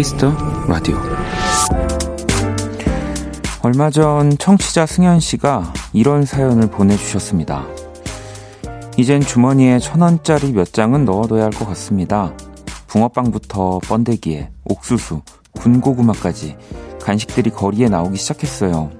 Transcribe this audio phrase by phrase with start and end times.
[0.00, 0.32] Kiss the
[0.66, 0.96] Radio.
[3.60, 7.66] 얼마 전 청취자 승현 씨가 이런 사연을 보내주셨습니다.
[8.96, 12.34] 이젠 주머니에 천 원짜리 몇 장은 넣어둬야 할 것 같습니다.
[12.86, 15.20] 붕어빵부터 번데기에 옥수수,
[15.52, 16.56] 군고구마까지
[17.02, 18.90] 간식들이 거리에 나오기 시작했어요.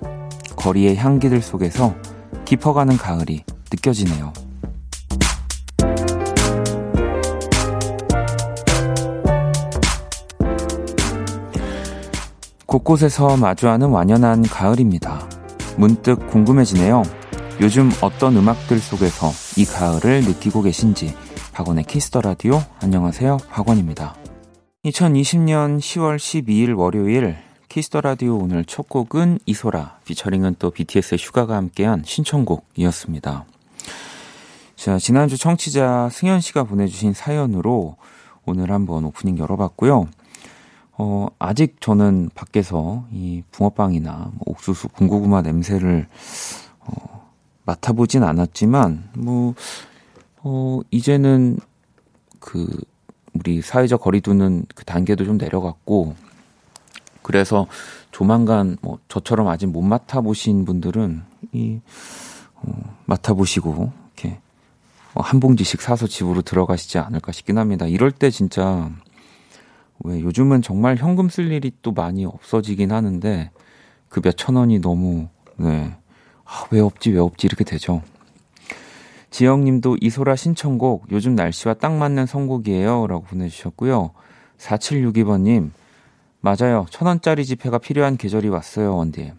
[0.55, 1.95] 거리의 향기들 속에서
[2.45, 4.35] 깊어가는 가을이 느껴지네요.
[12.71, 15.29] 곳곳에서 마주하는 완연한 가을입니다.
[15.77, 17.03] 문득 궁금해지네요.
[17.61, 19.27] 요즘 어떤 음악들 속에서
[19.61, 21.13] 이 가을을 느끼고 계신지
[21.53, 24.15] 박원의 Kiss the Radio 안녕하세요 박원입니다.
[24.85, 31.57] 2020년 10월 12일 월요일 Kiss the Radio 오늘 첫 곡은 이소라 피처링은 또 BTS의 슈가가
[31.57, 33.47] 함께한 신청곡이었습니다.
[34.77, 37.97] 자 지난주 청취자 승현 씨가 보내주신 사연으로
[38.47, 40.07] 오늘 한번 오프닝 열어봤고요.
[41.03, 46.07] 어, 아직 저는 밖에서 이 붕어빵이나 뭐 옥수수, 군고구마 냄새를
[46.81, 47.31] 어,
[47.65, 49.55] 맡아보진 않았지만, 뭐,
[50.43, 51.59] 어, 이제는
[52.39, 52.69] 그,
[53.33, 56.17] 우리 사회적 거리두는 그 단계도 좀 내려갔고,
[57.23, 57.67] 그래서
[58.11, 61.81] 조만간 뭐 저처럼 아직 못 맡아보신 분들은 이,
[62.57, 64.39] 어, 맡아보시고, 이렇게
[65.15, 67.87] 한 봉지씩 사서 집으로 들어가시지 않을까 싶긴 합니다.
[67.87, 68.91] 이럴 때 진짜
[70.05, 73.51] 왜 요즘은 정말 현금 쓸 일이 또 많이 없어지긴 하는데
[74.09, 75.95] 그 몇 천 원이 너무 네.
[76.45, 78.03] 아, 왜 없지 왜 없지 이렇게 되죠.
[79.31, 84.11] 지영 님도 이소라 신청곡 요즘 날씨와 딱 맞는 선곡이에요 라고 보내 주셨고요.
[84.59, 85.73] 4762번 님
[86.41, 86.87] 맞아요.
[86.91, 89.33] 천 원짜리 지폐가 필요한 계절이 왔어요 원디.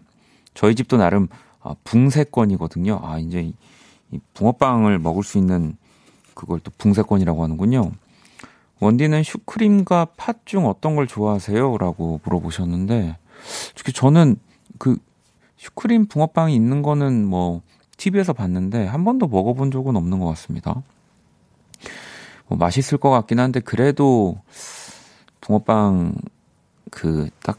[0.54, 1.28] 저희 집도 나름
[1.60, 3.00] 아, 붕세권이거든요.
[3.02, 3.54] 아 이제 이,
[4.10, 5.76] 이 붕어빵을 먹을 수 있는
[6.34, 7.92] 그걸 또 붕세권이라고 하는군요.
[8.82, 11.78] 원디는 슈크림과 팥 중 어떤 걸 좋아하세요?
[11.78, 13.16] 라고 물어보셨는데,
[13.76, 14.36] 특히 저는
[14.78, 14.96] 그
[15.56, 17.62] 슈크림 붕어빵이 있는 거는 뭐
[17.96, 20.82] TV에서 봤는데 한 번도 먹어본 적은 없는 것 같습니다.
[22.48, 24.40] 뭐 맛있을 것 같긴 한데 그래도
[25.40, 26.16] 붕어빵
[26.90, 27.58] 그 딱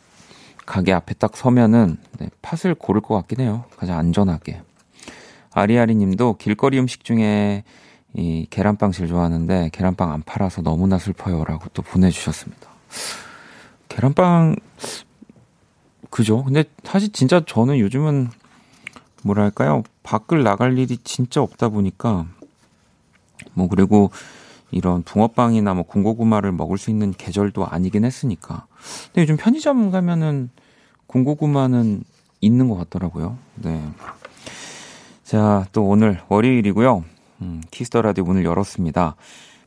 [0.65, 3.63] 가게 앞에 딱 서면은 네, 팥을 고를 것 같긴 해요.
[3.77, 4.61] 가장 안전하게.
[5.51, 7.63] 아리아리 님도 길거리 음식 중에
[8.15, 12.69] 이 계란빵 제일 좋아하는데 계란빵 안 팔아서 너무나 슬퍼요라고 또 보내주셨습니다.
[13.89, 14.55] 계란빵
[16.09, 16.43] 그죠?
[16.43, 18.29] 근데 사실 진짜 저는 요즘은
[19.23, 22.27] 뭐랄까요 밖을 나갈 일이 진짜 없다 보니까
[23.53, 24.11] 뭐 그리고
[24.69, 28.65] 이런 붕어빵이나 뭐 군고구마를 먹을 수 있는 계절도 아니긴 했으니까.
[29.07, 30.49] 근데 요즘 편의점 가면은
[31.07, 32.03] 군고구마는
[32.41, 33.37] 있는 것 같더라고요.
[33.55, 33.87] 네.
[35.23, 37.05] 자, 또 오늘 월요일이고요.
[37.43, 39.15] 음, Kiss the Radio 문을 열었습니다.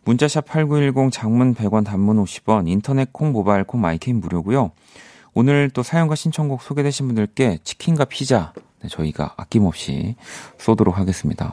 [0.05, 4.71] 문자샵 8910 장문 100원 단문 50원 인터넷 콩 모바일 콩 my K는 무료고요.
[5.35, 10.17] 오늘 또 사연과 신청곡 소개되신 분들께 치킨과 피자 네, 저희가 아낌없이
[10.59, 11.53] 쏘도록 하겠습니다.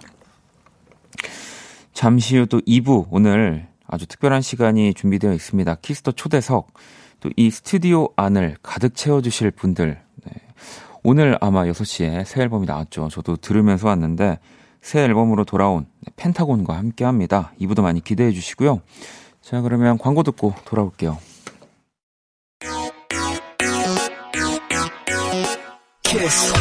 [1.94, 5.76] 잠시 후 또 2부 오늘 아주 특별한 시간이 준비되어 있습니다.
[5.76, 6.74] Kiss the 초대석
[7.20, 10.32] 또 이 스튜디오 안을 가득 채워주실 분들 네.
[11.04, 13.08] 오늘 아마 6시에 새 앨범이 나왔죠.
[13.10, 14.40] 저도 들으면서 왔는데
[14.84, 17.54] 새 앨범으로 돌아온 펜타곤과 함께 합니다.
[17.60, 18.82] 2부도 많이 기대해 주시고요.
[19.42, 21.18] 자, 그러면 광고 듣고 돌아올게요.
[26.04, 26.54] 키스.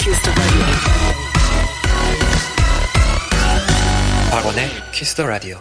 [0.00, 0.30] 키스
[4.30, 5.58] 박원의 키스 더 라디오.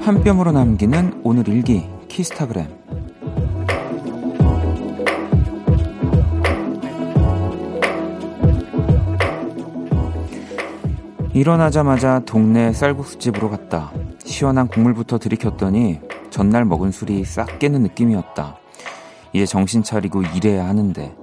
[0.00, 2.66] 한 뼘으로 남기는 오늘 일기 키스타그램
[11.32, 13.92] 일어나자마자 동네 쌀국수집으로 갔다.
[14.18, 16.00] 시원한 국물부터 들이켰더니
[16.30, 18.56] 전날 먹은 술이 싹 깨는 느낌이었다.
[19.32, 21.14] 이제 정신 차리고 일해야 하는데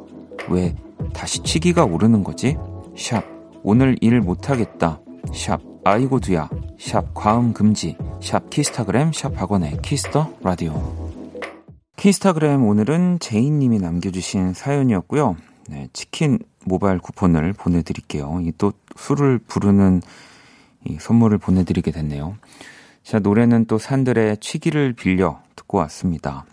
[0.49, 0.75] 왜
[1.13, 2.57] 다시 취기가 오르는 거지?
[2.95, 3.23] 샵
[3.63, 5.01] 오늘 일 못하겠다.
[5.33, 10.73] 샵 아이고 두야 샵 과음 금지 샵 키스타그램 샵 박원의 Kiss the Radio.
[11.95, 15.35] 키스타그램 오늘은 제이님이 남겨주신 사연이었고요.
[15.69, 18.41] 네, 치킨 모바일 쿠폰을 보내드릴게요.
[18.43, 20.01] 이또 술을 부르는
[20.85, 22.37] 이 선물을 보내드리게 됐네요.
[23.03, 26.45] 자 노래는 또 산들의 취기를 빌려 듣고 왔습니다.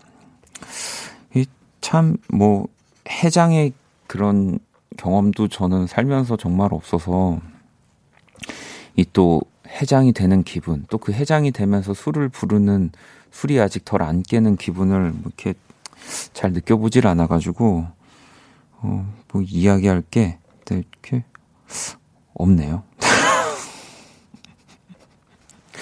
[1.35, 2.67] 이참뭐
[3.09, 3.73] 해장의
[4.07, 4.59] 그런
[4.97, 7.39] 경험도 저는 살면서 정말 없어서
[8.97, 12.91] 이 또 해장이 되는 기분, 또 그 해장이 되면서 술을 부르는
[13.31, 15.53] 술이 아직 덜 안 깨는 기분을 뭐 이렇게
[16.33, 17.87] 잘 느껴보질 않아가지고,
[18.77, 20.37] 어, 뭐 이야기할 게
[20.69, 21.23] 이렇게
[22.33, 22.83] 없네요.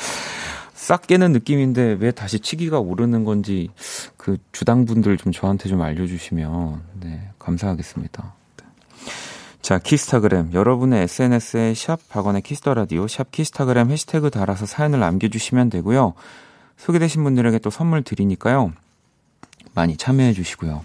[0.74, 3.70] 싹 깨는 느낌인데 왜 다시 취기가 오르는 건지
[4.18, 8.34] 그 주당분들 좀 저한테 좀 알려주시면 네, 감사하겠습니다.
[9.64, 10.52] 자, 키스타그램.
[10.52, 16.16] 여러분의 SNS에 샵 박원의 Kiss the Radio, 샵 키스타그램 해시태그 달아서 사연을 남겨주시면 되고요.
[16.76, 18.74] 소개되신 분들에게 또 선물 드리니까요.
[19.74, 20.84] 많이 참여해 주시고요.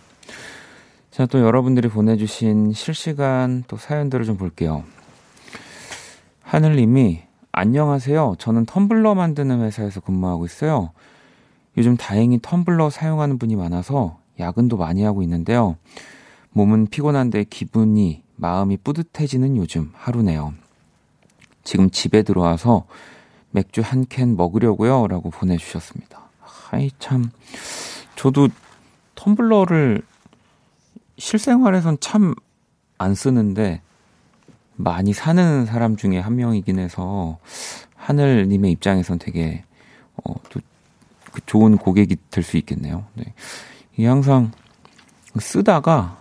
[1.10, 4.84] 자, 또 여러분들이 보내주신 실시간 또 사연들을 좀 볼게요.
[6.42, 8.36] 하늘님이 안녕하세요.
[8.38, 10.92] 저는 텀블러 만드는 회사에서 근무하고 있어요.
[11.76, 15.74] 요즘 다행히 텀블러 사용하는 분이 많아서 야근도 많이 하고 있는데요.
[16.52, 20.54] 몸은 피곤한데 기분이 마음이 뿌듯해지는 요즘 하루네요.
[21.64, 22.86] 지금 집에 들어와서
[23.50, 25.06] 맥주 한 캔 먹으려고요.
[25.08, 26.20] 라고 보내주셨습니다.
[26.70, 27.30] 아이, 참.
[28.16, 28.48] 저도
[29.14, 30.02] 텀블러를
[31.18, 32.34] 실생활에선 참
[32.98, 33.80] 안 쓰는데
[34.74, 37.38] 많이 사는 사람 중에 한 명이긴 해서
[37.94, 39.64] 하늘님의 입장에선 되게
[40.24, 43.04] 어, 또그 좋은 고객이 될 수 있겠네요.
[43.14, 43.32] 네.
[43.96, 44.50] 이 항상
[45.38, 46.18] 쓰다가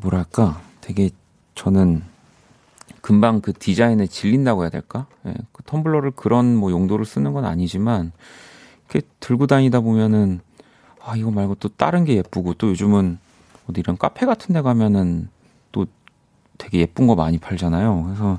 [0.00, 0.60] 뭐랄까
[0.92, 1.10] 되게
[1.54, 2.02] 저는
[3.00, 5.06] 금방 그 디자인에 질린다고 해야 될까?
[5.26, 8.12] 예, 그 텀블러를 그런 뭐 용도로 쓰는 건 아니지만
[8.90, 10.40] 이렇게 들고 다니다 보면은
[11.02, 13.18] 아 이거 말고 또 다른 게 예쁘고 또 요즘은
[13.68, 15.30] 어디 이런 카페 같은 데 가면은
[15.72, 15.86] 또
[16.58, 18.04] 되게 예쁜 거 많이 팔잖아요.
[18.04, 18.38] 그래서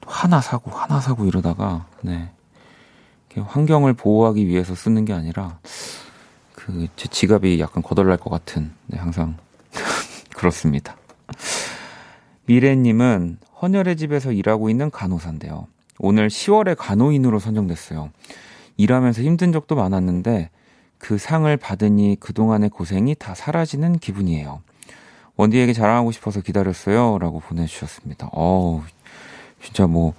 [0.00, 2.30] 또 하나 사고 하나 사고 이러다가 네.
[3.34, 5.58] 환경을 보호하기 위해서 쓰는 게 아니라
[6.54, 9.36] 그 제 지갑이 약간 거덜날 것 같은 네, 항상
[10.36, 10.96] 그렇습니다.
[12.46, 15.66] 미래님은 헌혈의 집에서 일하고 있는 간호사인데요.
[15.98, 18.10] 오늘 10월에 간호인으로 선정됐어요.
[18.76, 20.50] 일하면서 힘든 적도 많았는데
[20.98, 24.60] 그 상을 받으니 그동안의 고생이 다 사라지는 기분이에요.
[25.36, 27.18] 원디에게 자랑하고 싶어서 기다렸어요.
[27.18, 28.28] 라고 보내주셨습니다.
[28.32, 28.82] 어우,
[29.62, 30.14] 진짜 뭐,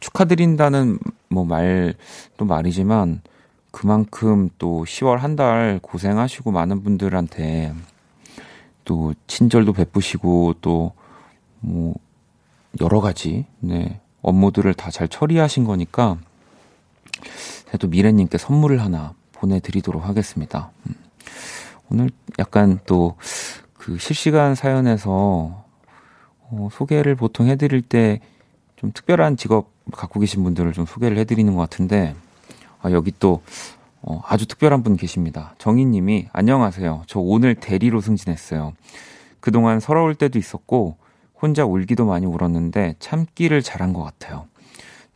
[0.00, 0.98] 축하드린다는
[1.28, 3.22] 뭐 말도 말이지만
[3.70, 7.72] 그만큼 또 10월 한 달 고생하시고 많은 분들한테
[8.84, 10.92] 또 친절도 베푸시고 또
[11.64, 11.94] 뭐
[12.80, 16.18] 여러 가지 네 업무들을 다 잘 처리하신 거니까
[17.80, 20.70] 또 미래님께 선물을 하나 보내드리도록 하겠습니다.
[20.86, 20.94] 음.
[21.90, 23.16] 오늘 약간 또
[23.74, 25.64] 그 실시간 사연에서
[26.50, 28.20] 어, 소개를 보통 해드릴 때
[28.76, 32.14] 좀 특별한 직업 갖고 계신 분들을 좀 소개를 해드리는 것 같은데
[32.82, 33.42] 아, 여기 또
[34.02, 35.54] 어, 아주 특별한 분 계십니다.
[35.58, 37.04] 정희님이 안녕하세요.
[37.06, 38.74] 저 오늘 대리로 승진했어요.
[39.40, 40.96] 그동안 서러울 때도 있었고
[41.40, 44.46] 혼자 울기도 많이 울었는데 참기를 잘한 것 같아요.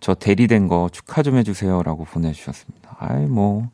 [0.01, 2.97] 저 대리된 거 축하 좀 해주세요라고 보내주셨습니다.
[2.99, 3.69] 아이 뭐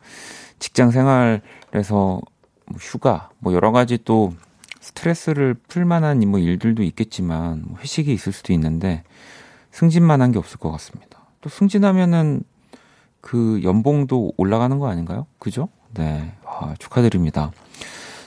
[0.58, 2.20] 직장 생활에서
[2.66, 4.32] 뭐 휴가 뭐 여러 가지 또
[4.80, 9.02] 스트레스를 풀 만한 뭐 일들도 있겠지만 뭐 회식이 있을 수도 있는데
[9.72, 11.20] 승진만한 게 없을 것 같습니다.
[11.40, 12.42] 또 승진하면은
[13.20, 15.26] 그 연봉도 올라가는 거 아닌가요?
[15.38, 15.68] 그죠?
[15.94, 16.32] 네.
[16.44, 17.52] 아, 축하드립니다.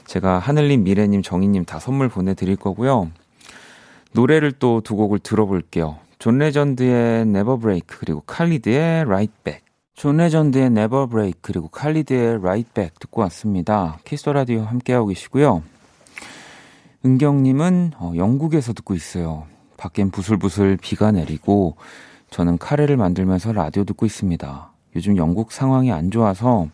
[0.05, 3.11] 제가 하늘님, 미래님, 정희님 다 선물 보내드릴 거고요.
[4.13, 5.97] 노래를 또 두 곡을 들어볼게요.
[6.19, 9.65] 존 레전드의 Never Break 그리고 칼리드의 Right Back.
[9.93, 13.99] 존 레전드의 Never Break 그리고 칼리드의 Right Back 듣고 왔습니다.
[14.05, 15.63] Kiss the Radio 함께하고 계시고요.
[17.05, 19.45] 은경님은 어, 영국에서 듣고 있어요.
[19.77, 21.75] 밖엔 부슬부슬 비가 내리고
[22.31, 24.71] 저는 카레를 만들면서 라디오 듣고 있습니다.
[24.95, 26.67] 요즘 영국 상황이 안 좋아서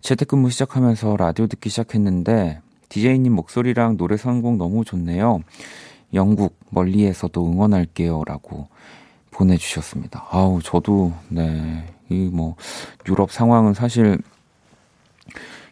[0.00, 5.40] 재택근무 시작하면서 라디오 듣기 시작했는데 DJ님 목소리랑 노래 선곡 너무 좋네요.
[6.14, 8.68] 영국 멀리에서도 응원할게요라고
[9.30, 10.26] 보내주셨습니다.
[10.30, 12.54] 아우 저도 네 이 뭐
[13.08, 14.16] 유럽 상황은 사실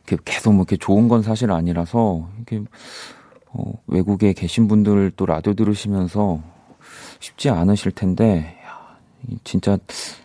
[0.06, 2.64] 이렇게 계속 뭐 이렇게 좋은 건 사실 아니라서 이렇게
[3.52, 6.40] 어, 외국에 계신 분들 또 라디오 들으시면서
[7.20, 8.96] 쉽지 않으실 텐데 야,
[9.44, 9.78] 진짜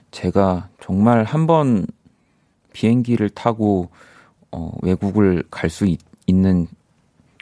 [0.10, 1.86] 제가 정말 한 번
[2.74, 3.89] 비행기를 타고
[4.51, 5.86] 어, 외국을 갈 수
[6.25, 6.68] 있는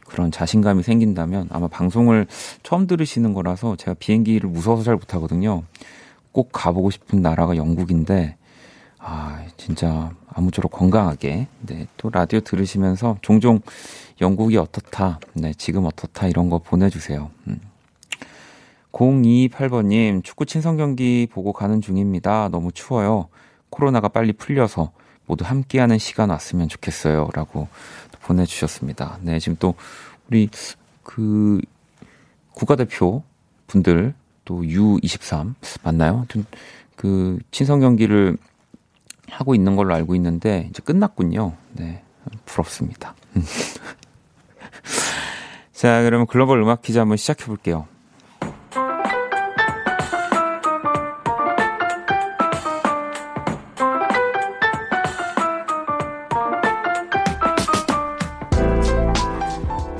[0.08, 2.28] 그런 자신감이 생긴다면 아마 방송을
[2.64, 5.64] 처음 들으시는 거라서 제가 비행기를 무서워서 잘 못하거든요.
[6.32, 8.36] 꼭 가보고 싶은 나라가 영국인데
[9.00, 13.60] 아 진짜 아무쪼록 건강하게 네, 또 라디오 들으시면서 종종
[14.22, 17.30] 영국이 어떻다, 네, 지금 어떻다 이런 거 보내주세요.
[17.48, 17.60] 음.
[18.92, 22.50] 028번님, 축구 친선 경기 보고 가는 중입니다.
[22.50, 23.30] 너무 추워요.
[23.70, 24.92] 코로나가 빨리 풀려서
[25.28, 27.30] 모두 함께하는 시간 왔으면 좋겠어요.
[27.34, 27.68] 라고
[28.27, 29.17] 보내주셨습니다.
[29.22, 29.75] 네, 지금 또
[30.27, 30.50] 우리
[31.03, 31.60] 그
[32.51, 33.24] 국가대표
[33.67, 34.13] 분들
[34.46, 36.25] 또 U23 맞나요?
[36.96, 38.38] 그 친선 경기를
[39.29, 41.53] 하고 있는 걸로 알고 있는데 이제 끝났군요.
[41.74, 42.03] 네.
[42.46, 43.15] 부럽습니다.
[45.72, 47.88] 자, 그러면 글로벌 음악 퀴즈 한번 시작해 볼게요.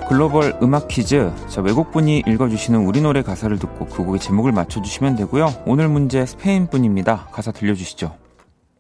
[0.08, 1.30] 글로벌 음악 퀴즈.
[1.50, 5.64] 자, 외국분이 읽어주시는 우리 노래 가사를 듣고 그 곡의 제목을 맞춰주시면 되고요.
[5.66, 7.28] 오늘 문제 스페인 분입니다.
[7.34, 8.16] 가사 들려주시죠.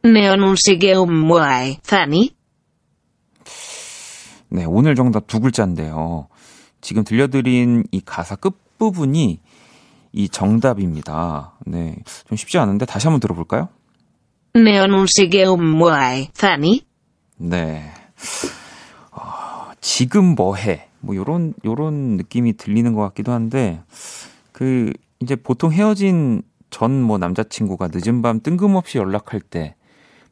[0.05, 0.55] Un
[1.86, 2.29] Fanny.
[4.48, 6.29] 네, 오늘 정답 두 글자인데요.
[6.79, 9.41] 지금 들려드린 이 가사 끝부분이
[10.13, 11.57] 이 정답입니다.
[11.65, 11.98] 네,
[12.29, 13.67] 좀 쉽지 않은데 다시 한번 들어볼까요?
[14.55, 14.65] Un
[16.38, 16.81] Fanny.
[17.36, 17.91] 네.
[19.12, 20.87] 어, 지금 뭐 해?
[20.99, 23.81] 뭐 요런 요런 느낌이 들리는 것 같기도 한데
[24.51, 29.74] 그 이제 보통 헤어진 전 뭐 남자친구가 늦은 밤 뜬금없이 연락할 때 뭐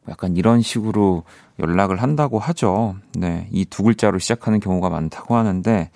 [0.09, 1.23] 약간 이런 식으로
[1.59, 2.95] 연락을 한다고 하죠.
[3.17, 5.89] 네, 이 두 글자로 시작하는 경우가 많다고 하는데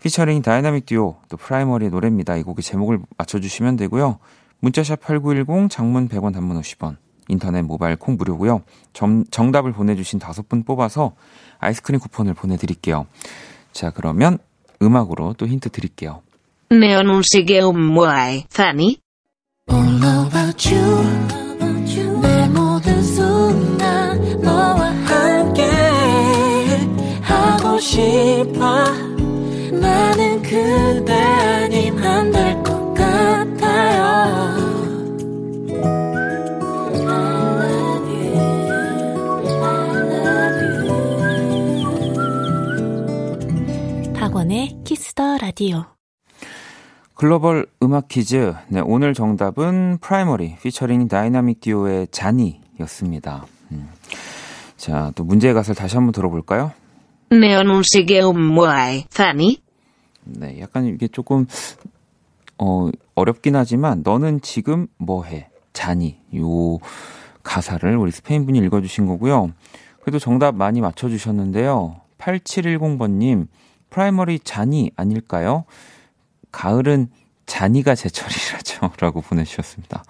[0.00, 2.36] 피처링 다이나믹 듀오 또 프라이머리의 노래입니다.
[2.36, 4.18] 이 곡의 제목을 맞춰주시면 되고요.
[4.60, 6.96] 문자샵 8910 장문 100원 단문 50원
[7.28, 8.62] 인터넷 모바일 콩 무료고요.
[8.92, 11.12] 정, 정답을 보내주신 다섯 분 뽑아서
[11.58, 13.06] 아이스크림 쿠폰을 보내드릴게요.
[13.72, 14.38] 자, 그러면
[14.80, 16.22] 음악으로 또 힌트 드릴게요.
[16.70, 16.78] Un
[17.76, 18.96] moi, Fanny.
[19.70, 21.42] All about you
[22.20, 25.62] 내 모든 순간 너와 함께
[27.20, 28.84] 하고 싶어
[29.72, 31.61] 나는 그대
[44.52, 45.86] 박원의 Kiss the Radio.
[47.14, 48.52] 글로벌 음악 퀴즈.
[48.68, 53.46] 네, 오늘 정답은 프라이머리 피처링 다이나믹 듀오의 자니였습니다.
[53.72, 53.88] 음.
[54.76, 56.70] 자, 또 문제의 가사를 다시 한번 들어볼까요?
[60.24, 61.46] 네, 약간 이게 조금
[62.58, 65.48] 어 어렵긴 하지만 너는 지금 뭐 해?
[65.72, 66.18] 자니.
[66.36, 66.78] 요
[67.42, 69.52] 가사를 우리 스페인 분이 읽어 주신 거고요.
[70.02, 72.02] 그래도 정답 많이 맞춰 주셨는데요.
[72.18, 73.46] 8710번 님.
[73.92, 75.64] 프라이머리 자니 아닐까요?
[76.50, 77.08] 가을은
[77.46, 78.90] 자니가 제철이라죠.
[79.00, 80.02] 라고 보내주셨습니다.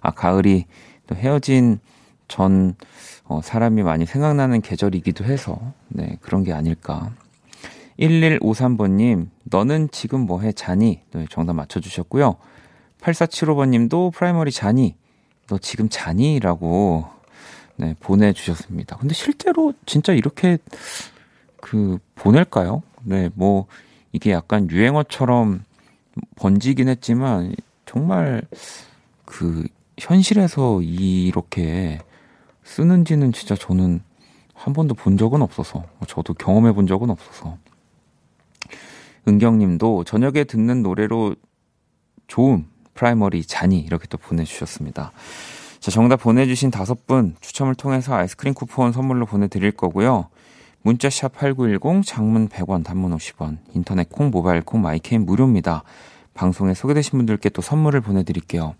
[0.00, 0.66] 아, 가을이
[1.06, 1.80] 또 헤어진
[2.28, 2.76] 전
[3.24, 7.12] 어, 사람이 많이 생각나는 계절이기도 해서, 네, 그런 게 아닐까.
[7.98, 10.52] 1153번님, 너는 지금 뭐 해?
[10.52, 11.00] 자니?
[11.12, 12.36] 네, 정답 맞춰주셨고요.
[13.00, 14.96] 8475번님도 프라이머리 자니?
[15.46, 16.40] 너 지금 자니?
[16.40, 17.06] 라고,
[17.76, 18.96] 네, 보내주셨습니다.
[18.96, 20.58] 근데 실제로 진짜 이렇게,
[21.60, 22.82] 그, 보낼까요?
[23.02, 23.66] 네, 뭐,
[24.12, 25.64] 이게 약간 유행어처럼
[26.36, 27.54] 번지긴 했지만,
[27.86, 28.42] 정말,
[29.24, 29.66] 그,
[29.98, 31.98] 현실에서 이렇게
[32.64, 34.02] 쓰는지는 진짜 저는
[34.54, 37.56] 한 번도 본 적은 없어서, 저도 경험해 본 적은 없어서.
[39.28, 41.34] 은경님도 저녁에 듣는 노래로
[42.26, 45.12] 좋음, 프라이머리, 자니, 이렇게 또 보내주셨습니다.
[45.80, 50.28] 자, 정답 보내주신 다섯 분 추첨을 통해서 아이스크림 쿠폰 선물로 보내드릴 거고요.
[50.82, 55.82] 문자샵 8910, 장문 100원, 단문 50원, 인터넷 콩, 모바일 콩, my K는 무료입니다.
[56.34, 58.74] 방송에 소개되신 분들께 또 선물을 보내드릴게요.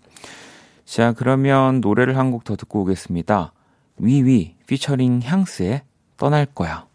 [0.85, 3.53] 자, 그러면 노래를 한 곡 더 듣고 오겠습니다.
[3.97, 5.83] 위위, 피처링 향스의
[6.17, 6.85] 떠날 거야.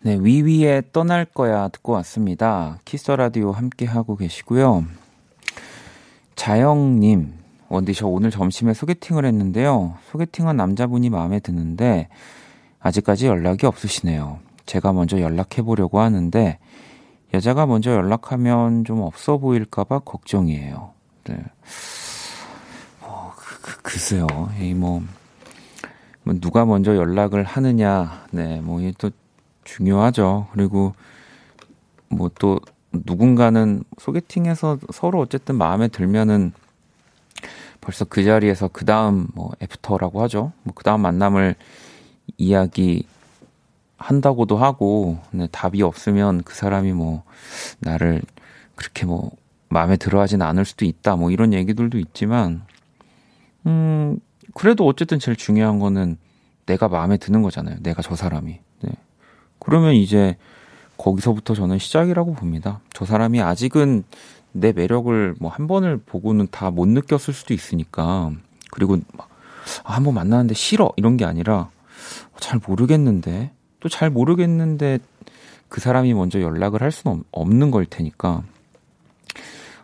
[0.00, 2.78] 네, 위위의 떠날 거야 듣고 왔습니다.
[2.84, 4.84] Kiss the Radio 함께 하고 계시고요.
[6.34, 7.34] 자영님,
[7.68, 9.98] 원디 저 오늘 점심에 소개팅을 했는데요.
[10.10, 12.08] 소개팅한 남자분이 마음에 드는데
[12.80, 14.38] 아직까지 연락이 없으시네요.
[14.66, 16.58] 제가 먼저 연락해 보려고 하는데
[17.34, 20.92] 여자가 먼저 연락하면 좀 없어 보일까봐 걱정이에요.
[21.24, 21.44] 네.
[23.00, 24.26] 뭐, 그, 그, 글쎄요.
[24.60, 25.02] 이 뭐,
[26.22, 29.10] 뭐 누가 먼저 연락을 하느냐, 네, 뭐 이게 또
[29.64, 30.48] 중요하죠.
[30.52, 30.94] 그리고
[32.08, 32.60] 뭐 또
[32.92, 36.52] 누군가는 소개팅에서 서로 어쨌든 마음에 들면은
[37.80, 40.52] 벌써 그 자리에서 그 다음 뭐 애프터라고 하죠.
[40.62, 41.54] 뭐 그 다음 만남을
[42.36, 43.04] 이야기
[43.96, 47.24] 한다고도 하고, 네, 답이 없으면 그 사람이 뭐
[47.80, 48.22] 나를
[48.76, 49.30] 그렇게 뭐
[49.68, 51.16] 마음에 들어 하진 않을 수도 있다.
[51.16, 52.62] 뭐 이런 얘기들도 있지만,
[53.66, 54.18] 음,
[54.54, 56.16] 그래도 어쨌든 제일 중요한 거는
[56.66, 57.76] 내가 마음에 드는 거잖아요.
[57.82, 58.58] 내가 저 사람이.
[58.82, 58.90] 네.
[59.58, 60.36] 그러면 이제
[60.96, 62.80] 거기서부터 저는 시작이라고 봅니다.
[62.92, 64.04] 저 사람이 아직은
[64.52, 68.32] 내 매력을 뭐 한 번을 보고는 다 못 느꼈을 수도 있으니까.
[68.70, 68.98] 그리고
[69.84, 71.68] 아, 한번 만나는데 싫어 이런 게 아니라
[72.40, 74.98] 잘 모르겠는데 또 잘 모르겠는데
[75.68, 78.42] 그 사람이 먼저 연락을 할 수는 없는 걸 테니까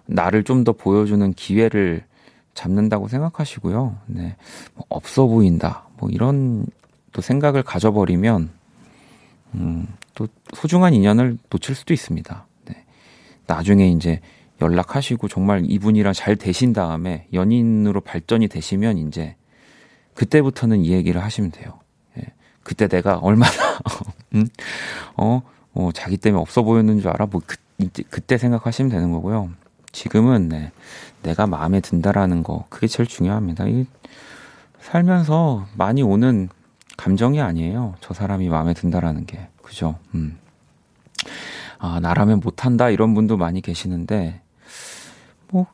[0.07, 2.05] 나를 좀 더 보여주는 기회를
[2.55, 3.97] 잡는다고 생각하시고요.
[4.07, 4.37] 네.
[4.75, 5.87] 뭐 없어 보인다.
[5.99, 6.67] 뭐 이런
[7.13, 8.51] 또 생각을 가져버리면,
[9.55, 12.47] 음, 또 소중한 인연을 놓칠 수도 있습니다.
[12.67, 12.85] 네.
[13.47, 14.21] 나중에 이제
[14.61, 19.37] 연락하시고 정말 이분이랑 잘 되신 다음에 연인으로 발전이 되시면 이제
[20.15, 21.81] 그때부터는 이 얘기를 하시면 돼요.
[22.65, 22.75] 예.
[22.75, 23.53] 그때 내가 얼마나,
[24.35, 24.47] 음?
[25.17, 25.43] 어,
[25.75, 27.27] 어, 자기 때문에 없어 보였는 줄 알아?
[27.27, 27.57] 뭐, 그,
[28.11, 29.51] 그때 생각하시면 되는 거고요.
[29.93, 30.73] 지금은, 네,
[31.23, 33.67] 내가 마음에 든다라는 거, 그게 제일 중요합니다.
[33.69, 33.87] 이,
[34.81, 36.49] 살면서 많이 오는
[36.97, 37.95] 감정이 아니에요.
[38.01, 39.49] 저 사람이 마음에 든다라는 게.
[39.63, 39.99] 그죠?
[40.15, 40.39] 음.
[41.79, 44.41] 아, 나라면 못한다, 이런 분도 많이 계시는데,
[45.51, 45.67] 뭐,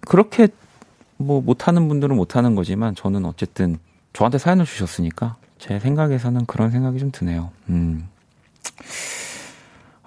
[0.00, 0.48] 그렇게,
[1.16, 3.78] 뭐, 못하는 분들은 못하는 거지만, 저는 어쨌든,
[4.12, 7.52] 저한테 사연을 주셨으니까, 제 생각에서는 그런 생각이 좀 드네요.
[7.68, 8.08] 음.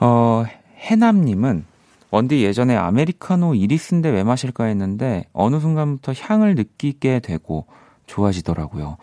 [0.01, 0.43] 어,
[0.79, 1.63] 해남님은
[2.11, 7.67] 원디 예전에 아메리카노 이리스인데 왜 마실까 했는데 어느 순간부터 향을 느끼게 되고
[8.05, 8.97] 좋아지더라고요.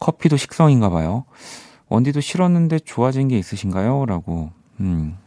[0.00, 1.26] 커피도 식성인가 봐요.
[1.90, 4.06] 원디도 싫었는데 좋아진 게 있으신가요?
[4.06, 4.50] 라고.
[4.80, 5.18] 음.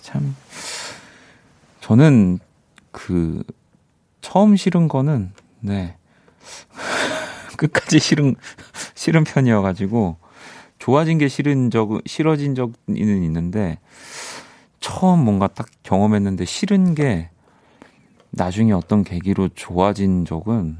[0.00, 0.34] 참.
[1.80, 2.40] 저는
[2.90, 3.44] 그
[4.20, 5.96] 처음 싫은 거는 네.
[7.56, 8.36] 끝까지 싫은
[8.94, 10.16] 싫은 편이어 가지고
[10.78, 13.78] 좋아진 게 싫은 적, 싫어진 적은 있는데,
[14.80, 17.30] 처음 뭔가 딱 경험했는데 싫은 게
[18.28, 20.76] 나중에 어떤 계기로 좋아진 적은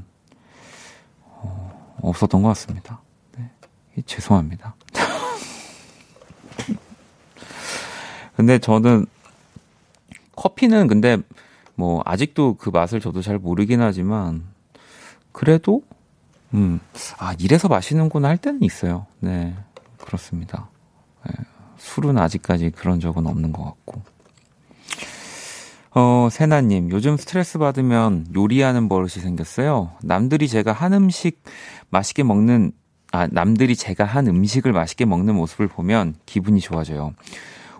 [1.23, 3.01] 어, 없었던 것 같습니다.
[3.35, 3.49] 네.
[4.05, 4.75] 죄송합니다.
[8.35, 9.07] 근데 저는
[10.35, 11.17] 커피는 근데
[11.73, 14.43] 뭐 아직도 그 맛을 저도 잘 모르긴 하지만
[15.31, 15.81] 그래도
[16.53, 16.79] 음,
[17.17, 19.05] 아, 이래서 마시는구나 할 때는 있어요.
[19.19, 19.53] 네.
[19.97, 20.69] 그렇습니다.
[21.25, 21.33] 네,
[21.77, 24.01] 술은 아직까지 그런 적은 없는 것 같고.
[25.97, 29.91] 어, 세나님, 요즘 스트레스 받으면 요리하는 버릇이 생겼어요.
[30.03, 31.41] 남들이 제가 한 음식
[31.89, 32.73] 맛있게 먹는,
[33.11, 37.13] 아, 남들이 제가 한 음식을 맛있게 먹는 모습을 보면 기분이 좋아져요.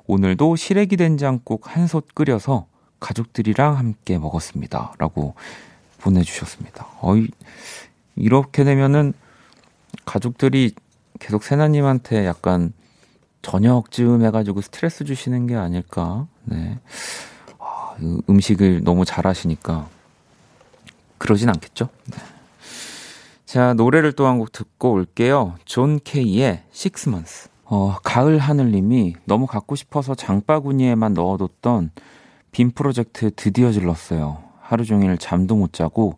[0.08, 2.68] 오늘도 시래기 된장국 한 솥 끓여서
[3.02, 4.94] 가족들이랑 함께 먹었습니다.
[4.98, 5.36] 라고
[6.00, 6.88] 보내주셨습니다.
[7.02, 7.28] 어이,
[8.16, 9.14] 이렇게 되면은
[10.06, 10.74] 가족들이
[11.20, 12.74] 계속 세나님한테 약간
[13.42, 16.28] 저녁쯤 해가지고 스트레스 주시는 게 아닐까.
[16.44, 16.80] 네.
[17.60, 17.96] 아,
[18.30, 19.88] 음식을 너무 잘하시니까
[21.18, 21.90] 그러진 않겠죠.
[22.12, 22.18] 네.
[23.46, 25.56] 자, 노래를 또 한 곡 듣고 올게요.
[25.66, 27.50] John K의 Six Months.
[27.64, 31.92] 어, 가을 하늘님이 너무 갖고 싶어서 장바구니에만 넣어뒀던
[32.52, 34.44] 빔 프로젝트 드디어 질렀어요.
[34.62, 36.18] 하루 종일 잠도 못 자고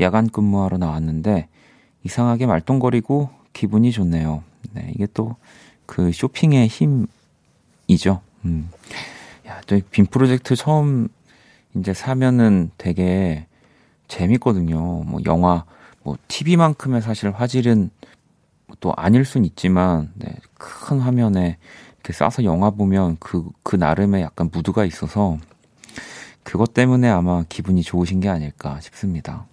[0.00, 1.48] 야간 근무하러 나왔는데
[2.04, 4.42] 이상하게 말똥거리고 기분이 좋네요.
[4.72, 5.36] 네, 이게 또
[5.86, 8.20] 그 쇼핑의 힘이죠.
[8.44, 8.68] 음.
[9.46, 11.08] 야, 또 빔 프로젝트 처음
[11.74, 13.46] 이제 사면은 되게
[14.08, 14.78] 재밌거든요.
[15.04, 15.64] 뭐 영화,
[16.02, 17.90] 뭐 TV만큼의 사실 화질은
[18.80, 21.56] 또 아닐 순 있지만, 네, 큰 화면에
[21.94, 25.38] 이렇게 싸서 영화 보면 그, 그 나름의 약간 무드가 있어서
[26.42, 29.46] 그것 때문에 아마 기분이 좋으신 게 아닐까 싶습니다.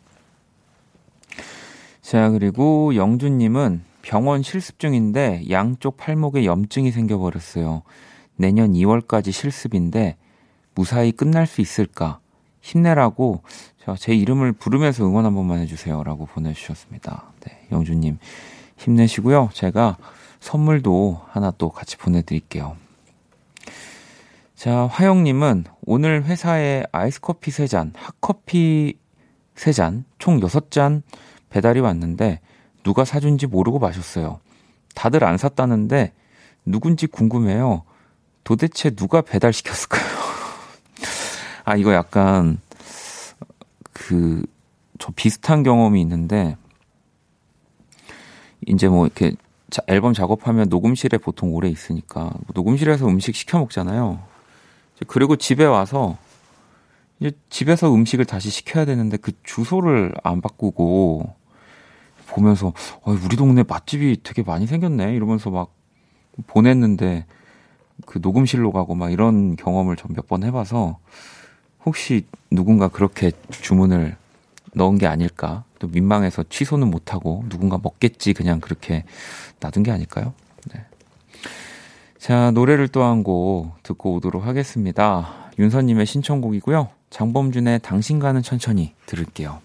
[2.03, 7.81] 자, 그리고 영준님은 병원 실습 중인데 양쪽 팔목에 염증이 생겨버렸어요.
[8.35, 10.17] 내년 2월까지 실습인데
[10.75, 12.19] 무사히 끝날 수 있을까?
[12.59, 13.41] 힘내라고
[13.97, 16.03] 제 이름을 부르면서 응원 한 번만 해주세요.
[16.03, 17.31] 라고 보내주셨습니다.
[17.39, 18.19] 네, 영주님
[18.75, 19.49] 힘내시고요.
[19.53, 19.97] 제가
[20.41, 22.75] 선물도 하나 또 같이 보내드릴게요.
[24.55, 28.97] 자, 화영님은 오늘 회사에 아이스커피 3잔, 핫커피
[29.55, 31.01] 3잔, 총 6잔
[31.53, 32.39] 배달이 왔는데
[32.83, 34.39] 누가 사준지 모르고 마셨어요.
[34.95, 36.13] 다들 안 샀다는데
[36.65, 37.83] 누군지 궁금해요.
[38.43, 40.03] 도대체 누가 배달시켰을까요?
[41.65, 42.59] 아, 이거 약간
[43.93, 44.43] 그
[45.03, 46.55] 저 비슷한 경험이 있는데
[48.65, 49.33] 이제 뭐 이렇게
[49.87, 54.21] 앨범 작업하면 녹음실에 보통 오래 있으니까 녹음실에서 음식 시켜 먹잖아요.
[55.07, 56.17] 그리고 집에 와서
[57.19, 61.35] 이제 집에서 음식을 다시 시켜야 되는데 그 주소를 안 바꾸고
[62.33, 65.73] 보면서 어, 우리 동네 맛집이 되게 많이 생겼네 이러면서 막
[66.47, 67.25] 보냈는데
[68.05, 70.97] 그 녹음실로 가고 막 이런 경험을 좀 몇 번 해봐서
[71.85, 74.15] 혹시 누군가 그렇게 주문을
[74.75, 79.03] 넣은 게 아닐까 또 민망해서 취소는 못하고 누군가 먹겠지 그냥 그렇게
[79.59, 80.33] 놔둔 게 아닐까요?
[80.73, 80.81] 네.
[82.17, 85.51] 자 노래를 또 한 곡 듣고 오도록 하겠습니다.
[85.59, 86.89] 윤서님의 신청곡이고요.
[87.11, 89.59] 장범준의 당신과는 천천히 들을게요.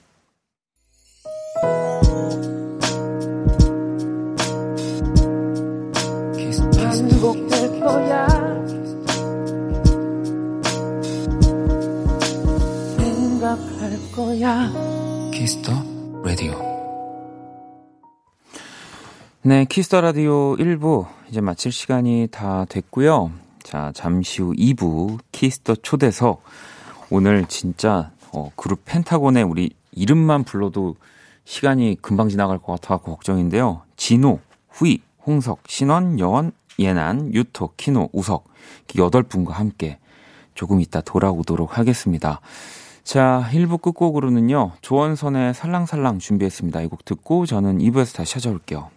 [14.48, 14.72] 거야
[15.30, 15.72] Kiss the
[16.24, 16.58] Radio.
[19.42, 23.30] 네, Kiss the Radio 1부 이제 마칠 시간이 다 됐고요.
[23.62, 26.42] 자, 잠시 후 2부 Kiss the 초대석.
[27.10, 30.96] 오늘 진짜 어, 그룹 펜타곤의 우리 이름만 불러도
[31.44, 33.82] 시간이 금방 지나갈 것 같아서 걱정인데요.
[33.96, 38.44] 진호, 후이, 홍석, 신원, 여원, 옌안, 유토, 키노, 우석
[38.96, 39.98] 여덟 분과 함께
[40.54, 42.40] 조금 이따 돌아오도록 하겠습니다.
[43.08, 44.72] 자, 1부 끝곡으로는요.
[44.82, 46.82] 조원선의 살랑살랑 준비했습니다.
[46.82, 48.90] 이 곡 듣고 저는 2부에서 다시 찾아올게요.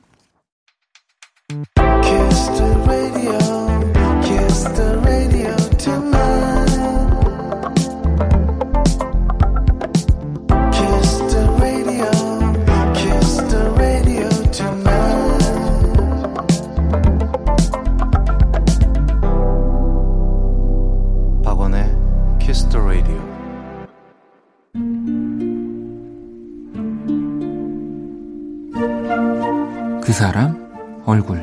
[30.21, 31.41] 사람 얼굴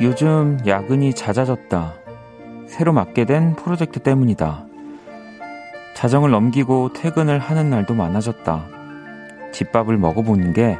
[0.00, 1.92] 요즘 야근이 잦아졌다.
[2.66, 4.64] 새로 맡게 된 프로젝트 때문이다.
[5.94, 8.64] 자정을 넘기고 퇴근을 하는 날도 많아졌다.
[9.52, 10.78] 집밥을 먹어보는 게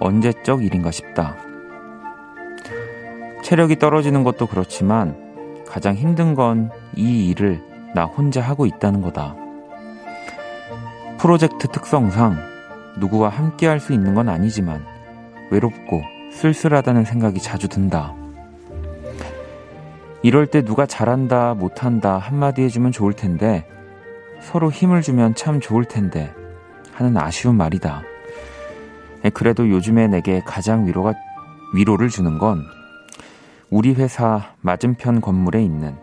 [0.00, 1.36] 언제적 일인가 싶다.
[3.42, 5.14] 체력이 떨어지는 것도 그렇지만
[5.68, 7.62] 가장 힘든 건 이 일을
[7.94, 9.36] 나 혼자 하고 있다는 거다.
[11.18, 12.36] 프로젝트 특성상
[12.98, 14.84] 누구와 함께 할 수 있는 건 아니지만
[15.50, 16.02] 외롭고
[16.32, 18.14] 쓸쓸하다는 생각이 자주 든다.
[20.22, 23.66] 이럴 때 누가 잘한다, 못한다 한마디 해주면 좋을 텐데
[24.40, 26.32] 서로 힘을 주면 참 좋을 텐데
[26.92, 28.02] 하는 아쉬운 말이다.
[29.24, 31.14] 에, 그래도 요즘에 내게 가장 위로가,
[31.74, 32.62] 위로를 주는 건
[33.70, 35.96] 우리 회사 맞은편 건물에 있는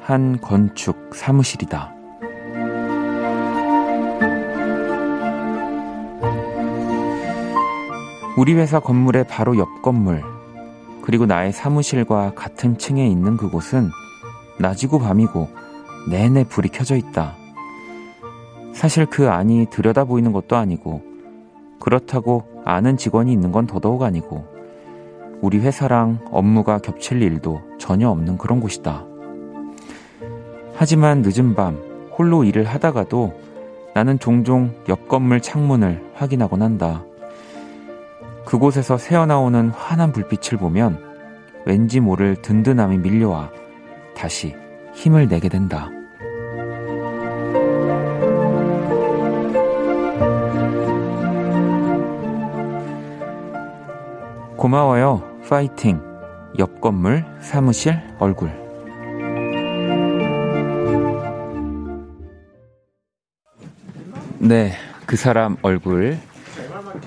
[0.00, 1.97] 한 건축 사무실이다.
[8.38, 10.22] 우리 회사 건물의 바로 옆 건물,
[11.02, 13.90] 그리고 나의 사무실과 같은 층에 있는 그곳은
[14.60, 15.48] 낮이고 밤이고
[16.08, 17.34] 내내 불이 켜져 있다.
[18.74, 21.02] 사실 그 안이 들여다 보이는 것도 아니고,
[21.80, 24.46] 그렇다고 아는 직원이 있는 건 더더욱 아니고,
[25.40, 29.04] 우리 회사랑 업무가 겹칠 일도 전혀 없는 그런 곳이다.
[30.76, 31.76] 하지만 늦은 밤
[32.16, 33.32] 홀로 일을 하다가도
[33.96, 37.02] 나는 종종 옆 건물 창문을 확인하곤 한다.
[38.48, 41.04] 그곳에서 새어나오는 환한 불빛을 보면
[41.66, 43.50] 왠지 모를 든든함이 밀려와
[44.16, 44.56] 다시
[44.94, 45.90] 힘을 내게 된다.
[54.56, 55.22] 고마워요.
[55.46, 56.00] 파이팅.
[56.58, 58.50] 옆 건물 사무실 얼굴.
[64.38, 64.72] 네,
[65.04, 66.16] 그 사람 얼굴.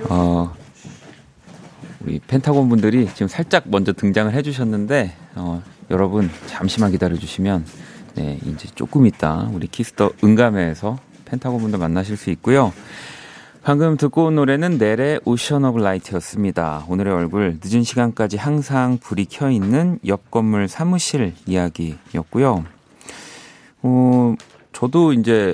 [0.08, 0.61] 어,
[2.04, 7.66] 우리 펜타곤 분들이 지금 살짝 먼저 등장을 해주셨는데, 어, 여러분 잠시만 기다려주시면,
[8.16, 12.74] 네, 이제 조금 있다 우리 Kiss the 음감회에서 펜타곤 분들 만나실 수 있고요.
[13.64, 16.86] 방금 듣고 온 노래는 넬의 Ocean of Light였습니다.
[16.90, 22.66] 오늘의 얼굴 늦은 시간까지 항상 불이 켜 있는 옆 건물 사무실 이야기였고요.
[23.84, 24.36] 어,
[24.74, 25.54] 저도 이제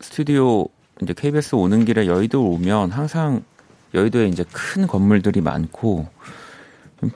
[0.00, 0.66] 스튜디오
[1.02, 3.42] 이제 KBS 오는 길에 여의도 오면 항상
[3.94, 6.06] 여의도에 이제 큰 건물들이 많고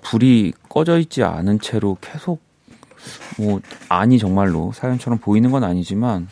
[0.02, 2.42] 불이 꺼져 있지 않은 채로 계속
[3.38, 6.28] 뭐 아니 정말로 사연처럼 보이는 건 아니지만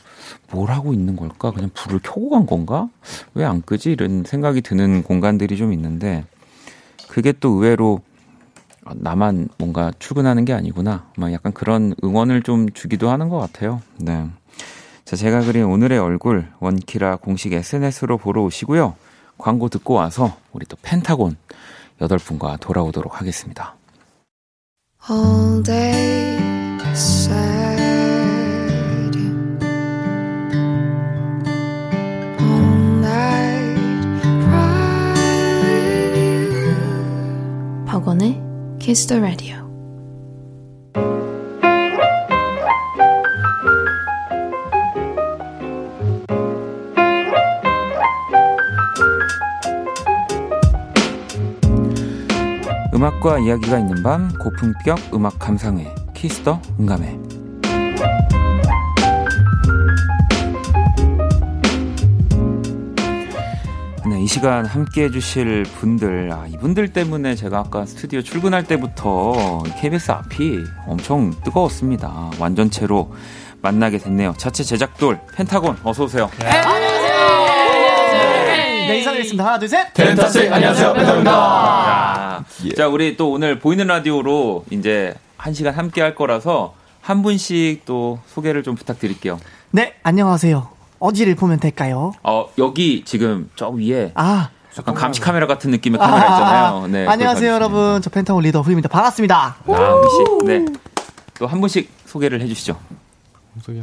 [0.51, 1.51] 뭘 하고 있는 걸까?
[1.51, 2.89] 그냥 불을 켜고 간 건가?
[3.35, 3.93] 왜 안 끄지?
[3.93, 6.25] 이런 생각이 드는 공간들이 좀 있는데
[7.09, 8.01] 그게 또 의외로
[8.95, 11.07] 나만 뭔가 출근하는 게 아니구나.
[11.17, 13.83] 막 약간 그런 응원을 좀 주기도 하는 것 같아요.
[13.99, 14.29] 네.
[15.05, 18.95] 자, 제가 그린 오늘의 얼굴 원키라 공식 SNS로 보러 오시고요.
[19.43, 21.37] 광고 듣고 와서 우리 또 펜타곤
[22.01, 23.75] 여덟 분과 돌아오도록 하겠습니다.
[25.11, 26.39] All day.
[32.39, 35.13] All night cry
[35.63, 37.85] with you.
[37.87, 38.41] 박원의
[38.79, 39.62] Kiss the Radio.
[53.03, 57.19] 음악과 이야기가 있는 밤 고품격 음악 감상회 키스터 응감회
[64.09, 70.13] 네, 이 시간 함께 해주실 분들, 아, 이분들 때문에 제가 아까 스튜디오 출근할 때부터 KBS
[70.13, 72.31] 앞이 엄청 뜨거웠습니다.
[72.39, 73.13] 완전체로
[73.63, 74.35] 만나게 됐네요.
[74.37, 76.31] 자체 제작돌, 펜타곤, 어서 오세요.
[76.39, 76.92] 네,
[78.91, 79.45] 인사드리겠습니다.
[79.47, 79.93] 하나, 둘, 셋.
[79.95, 81.31] 펜타스 안녕하세요 펜타입니다.
[81.33, 82.45] 자,
[82.77, 88.19] 자, 우리 또 오늘 보이는 라디오로 이제 한 시간 함께 할 거라서 한 분씩 또
[88.27, 89.39] 소개를 좀 부탁드릴게요.
[89.71, 90.69] 네, 안녕하세요.
[90.99, 92.13] 어디를 보면 될까요?
[92.23, 96.87] 어, 여기 지금 저 위에 아, 약간 감시 카메라 같은 느낌의 카메라 있잖아요.
[96.89, 97.07] 네.
[97.07, 98.01] 안녕하세요, 여러분.
[98.03, 98.89] 저 펜타곤 리더 후이입니다.
[98.89, 99.57] 반갑습니다.
[99.67, 100.01] 아,
[100.41, 100.47] 씨.
[100.47, 100.65] 네.
[101.39, 102.79] 또 한 분씩 소개를 해주시죠.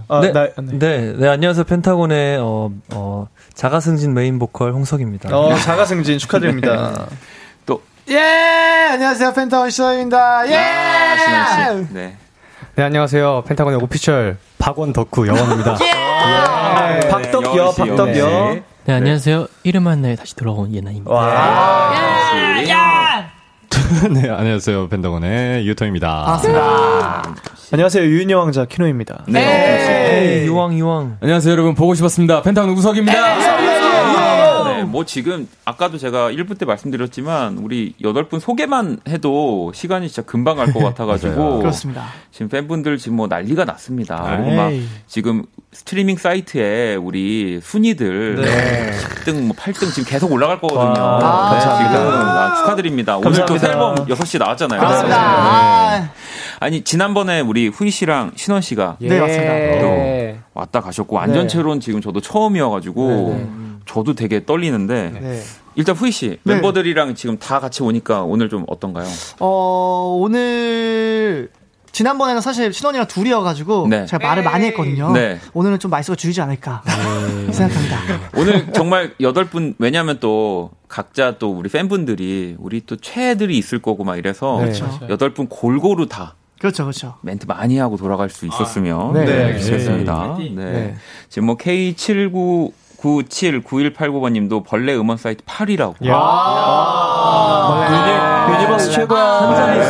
[0.07, 1.63] 아, 네, 나, 네, 네, 안녕하세요.
[1.63, 5.35] 펜타곤의 어, 어, 자가승진 메인 보컬 홍석입니다.
[5.35, 7.05] 어, 자가승진 축하드립니다.
[7.67, 8.17] 또, 예,
[8.93, 9.31] 안녕하세요.
[9.33, 10.49] 펜타곤 신원입니다.
[10.49, 10.55] 예!
[10.57, 11.17] 아,
[11.53, 11.93] 신원 씨.
[11.93, 12.17] 네.
[12.75, 13.43] 네, 안녕하세요.
[13.45, 15.77] 펜타곤의 오피셜 박원 덕후 여원입니다.
[15.85, 17.07] 예!
[17.07, 18.53] 박덕여, 여원 씨, 박덕여.
[18.53, 18.61] 씨.
[18.85, 19.47] 네, 안녕하세요.
[19.63, 21.11] 이름 한 나에 다시 돌아온 예나입니다.
[21.11, 21.93] 와.
[24.13, 24.87] 네, 안녕하세요.
[24.89, 26.07] 펜타곤의 유토입니다.
[26.25, 27.35] 반갑습니다.
[27.71, 28.03] 안녕하세요.
[28.03, 29.25] 유인여 왕자 키노입니다.
[29.27, 30.41] 네.
[30.41, 31.17] 에이, 유왕, 유왕.
[31.21, 31.73] 안녕하세요, 여러분.
[31.75, 32.41] 보고 싶었습니다.
[32.43, 33.13] 펜타곤 우석입니다.
[34.75, 40.21] 네, 뭐 지금 아까도 제가 1부 때 말씀드렸지만 우리 여덟 분 소개만 해도 시간이 진짜
[40.23, 42.05] 금방 갈 것 같아가지고 그렇습니다.
[42.31, 44.37] 지금 팬분들 지금 뭐 난리가 났습니다.
[44.37, 44.71] 그리고 막.
[45.07, 48.91] 지금 스트리밍 사이트에 우리 순위들 네.
[49.23, 50.99] 10등 뭐 8등 지금 계속 올라갈 거거든요.
[50.99, 51.19] 와,
[51.53, 51.91] 네, 감사합니다.
[51.91, 53.17] 지금 아, 축하드립니다.
[53.17, 54.79] 오늘 또 앨범 6시 나왔잖아요.
[54.79, 55.17] 반갑습니다.
[55.17, 55.23] 네.
[55.23, 56.09] 아,
[56.59, 59.81] 아니 지난번에 우리 후이 씨랑 신원 씨가 네, 맞습니다.
[59.81, 65.41] 또 왔다 가셨고 완전체로는 지금 저도 처음이어가지고 저도 되게 떨리는데 네.
[65.75, 66.55] 일단 후이 씨 네.
[66.55, 69.07] 멤버들이랑 지금 다 같이 오니까 오늘 좀 어떤가요?
[69.39, 71.49] 어, 오늘,
[71.91, 74.05] 지난번에는 사실 신원이랑 둘이어가지고 네.
[74.05, 75.11] 제가 말을 많이 했거든요.
[75.11, 75.39] 네.
[75.53, 76.81] 오늘은 좀 말수가 줄이지 않을까
[77.51, 77.97] 생각합니다.
[78.35, 84.03] 오늘 정말 여덟 분 왜냐하면 또 각자 또 우리 팬분들이 우리 또 최애들이 있을 거고
[84.03, 84.99] 막 이래서 그렇죠.
[85.09, 87.15] 여덟 분 골고루 다 그렇죠, 그렇죠.
[87.21, 89.25] 멘트 많이 하고 돌아갈 수 있었으면 네.
[89.25, 89.59] 네.
[89.59, 90.35] 좋겠습니다.
[90.39, 90.49] 네.
[90.55, 90.95] 네.
[91.29, 95.95] 지금 뭐 K79 979189번 님도 벌레 음원 사이트 8이라고.
[98.51, 99.71] 유니버스 최고야.
[99.73, 99.79] 네.
[99.79, 99.83] 유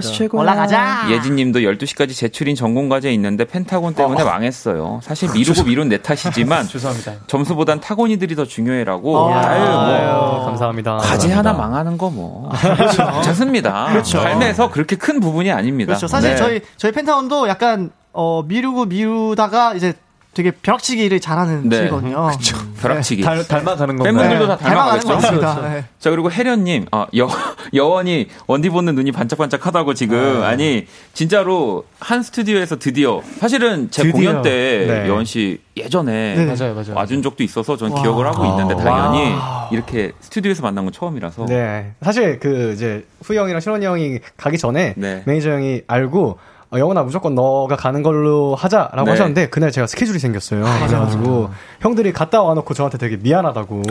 [0.00, 0.40] 최고야.
[0.42, 1.06] 올라가자.
[1.10, 5.00] 예진 님도 12시까지 제출인 전공 과제 있는데 펜타곤 때문에 망했어요.
[5.02, 7.12] 사실 미루고 미룬 내 탓이지만 죄송합니다.
[7.26, 9.32] 점수보단 타곤이들이 더 중요해라고.
[9.32, 9.38] 아.
[9.40, 10.40] 아유, 뭐.
[10.40, 10.96] 어, 감사합니다.
[10.98, 12.50] 과제 하나 망하는 거 뭐.
[13.14, 14.02] 괜찮습니다.
[14.04, 15.88] 삶에서 그렇게 큰 부분이 아닙니다.
[15.90, 16.06] 그렇죠.
[16.06, 16.36] 사실 네.
[16.36, 19.94] 저희 저희 펜타곤도 약간 어 미루고 미루다가 이제
[20.34, 21.78] 되게 벼락치기를 잘하는 네.
[21.78, 22.30] 팀이거든요.
[22.80, 23.22] 벼락치기.
[23.22, 24.04] 닮, 닮아가는 건가요?
[24.04, 25.40] 팬분들도 다 닮아가는 것 닮아가겠죠.
[25.40, 25.68] 같습니다.
[25.74, 25.84] 네.
[25.98, 27.28] 자 그리고 혜련님, 아, 여
[27.74, 34.12] 여원이 원디 보는 눈이 반짝반짝하다고 지금 아 니 진짜로 한 스튜디오에서 드디어 사실은 제 드디어.
[34.12, 35.08] 공연 때 네.
[35.08, 36.44] 여원 씨 예전에 네.
[36.46, 36.94] 맞아요, 맞아요.
[36.94, 38.00] 와준 적도 있어서 전 와.
[38.02, 39.34] 기억을 하고 있는데 당연히
[39.70, 41.92] 이렇게 스튜디오에서 만난 건 처음이라서 네.
[42.02, 45.22] 사실 그 이제 후이 형이랑 신원이 형이 가기 전에 네.
[45.26, 46.38] 매니저 형이 알고
[46.72, 49.10] 어, 영원아 무조건 너가 가는 걸로 하자라고 네.
[49.10, 50.64] 하셨는데 그날 제가 스케줄이 생겼어요.
[50.64, 53.82] 그래가지고 형들이 갔다 와놓고 저한테 되게 미안하다고.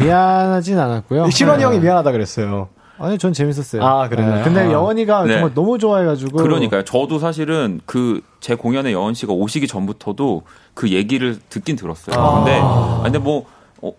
[0.00, 1.30] 미안하진 않았고요.
[1.30, 2.68] 신원이 형이 미안하다 그랬어요.
[3.00, 3.82] 아니, 전 재밌었어요.
[3.84, 4.36] 아, 그랬나요?
[4.38, 4.72] 네, 근데 아.
[4.72, 5.34] 여원이가 네.
[5.34, 6.36] 정말 너무 좋아해가지고.
[6.38, 6.84] 그러니까요.
[6.84, 10.42] 저도 사실은 그 제 공연에 여원 씨가 오시기 전부터도
[10.74, 12.14] 그 얘기를 듣긴 들었어요.
[12.36, 13.46] 근데 아, 근데 뭐
[13.82, 13.92] 어,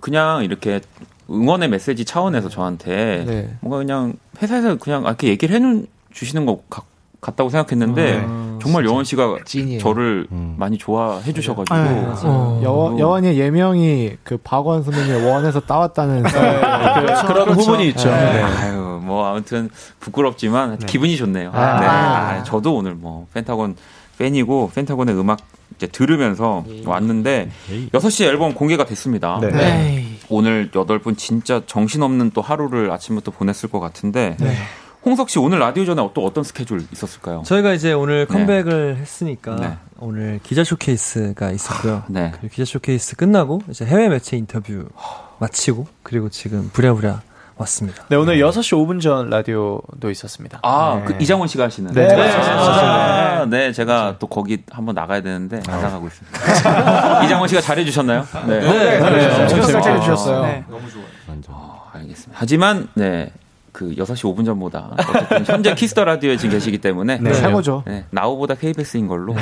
[0.00, 0.80] 그냥 이렇게
[1.30, 3.54] 응원의 메시지 차원에서 저한테 네.
[3.60, 6.84] 뭔가 그냥 회사에서 그냥 이렇게 얘기를 해는 주시는 것 같,
[7.22, 8.20] 같다고 생각했는데
[8.60, 9.78] 정말 여원 씨가 찐이에요.
[9.78, 10.56] 저를 음.
[10.58, 12.04] 많이 좋아해 주셔가지고 네.
[12.24, 12.60] 어.
[12.64, 16.24] 여, 여원의 예명이 그 박원 선배님 원에서 따왔다는.
[16.24, 17.26] 그렇죠.
[17.26, 17.54] 그런 그렇죠.
[17.54, 18.10] 부분이 있죠.
[18.10, 18.32] 네.
[18.34, 18.42] 네.
[18.42, 21.50] 아유 뭐 아무튼 부끄럽지만 기분이 좋네요.
[21.52, 21.80] 아.
[21.80, 21.86] 네.
[21.86, 23.76] 아, 저도 오늘 뭐 펜타곤
[24.18, 25.38] 팬이고 펜타곤의 음악
[25.76, 27.50] 이제 들으면서 왔는데
[27.92, 29.38] 6시 앨범 공개가 됐습니다.
[29.40, 29.96] 네.
[29.96, 30.18] 에이.
[30.28, 34.36] 오늘 8분 진짜 정신없는 또 하루를 아침부터 보냈을 것 같은데
[35.04, 37.42] 홍석 씨 오늘 라디오 전에 또 어떤 스케줄 있었을까요?
[37.44, 38.32] 저희가 이제 오늘 네.
[38.32, 39.76] 컴백을 했으니까 네.
[39.98, 42.04] 오늘 기자 쇼케이스가 있었고요.
[42.08, 42.30] 네.
[42.34, 44.88] 그리고 기자 쇼케이스 끝나고 이제 해외 매체 인터뷰
[45.38, 47.20] 마치고 그리고 지금 부랴부랴
[47.56, 48.04] 왔습니다.
[48.08, 50.60] 네, 오늘 6시 5분 전 라디오도 있었습니다.
[50.62, 51.04] 아, 네.
[51.04, 51.92] 그 이장원 씨가 하시는.
[51.92, 57.22] 네, 아, 네, 제가 또 거기 한번 나가야 되는데 안 나가고 있습니다.
[57.24, 58.26] 이장원 씨가 잘해 주셨나요?
[58.46, 58.60] 네.
[58.60, 59.80] 네, 엄청 재밌었어요.
[59.82, 60.42] 잘 해주셨어요.
[60.42, 60.64] 네.
[61.48, 62.32] 어, 알겠습니다.
[62.34, 63.32] 하지만 네.
[63.72, 67.32] 그 6시 5분 전보다 어쨌든 현재 키스 더 라디오에 지금 계시기 때문에 네.
[67.32, 67.84] 최고죠.
[67.86, 69.32] 네, NOW보다 KBS인 걸로.
[69.34, 69.40] 네.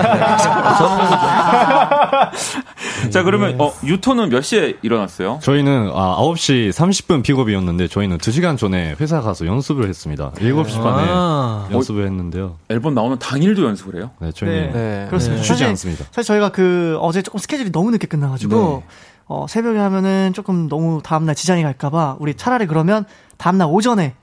[3.11, 5.41] 자, 그러면 어, 유토는 몇 시에 일어났어요?
[5.43, 10.31] 저희는 아, 9시 30분 픽업이었는데 저희는 2시간 전에 회사 가서 연습을 했습니다.
[10.37, 11.69] 7시 반에 아.
[11.73, 12.57] 연습을 했는데요.
[12.69, 14.11] 앨범 나오는 당일도 연습을 해요?
[14.21, 14.73] 네, 저희는 네.
[14.73, 15.07] 네.
[15.09, 15.43] 그렇습니다.
[15.43, 16.05] 쉬지 사실, 않습니다.
[16.13, 18.85] 사실 저희가 그 어제 조금 스케줄이 너무 늦게 끝나 가지고
[19.31, 23.05] 어, 새벽에 하면은 조금 너무 다음날 지장이 갈까봐 우리 차라리 그러면
[23.37, 24.15] 다음날 오전에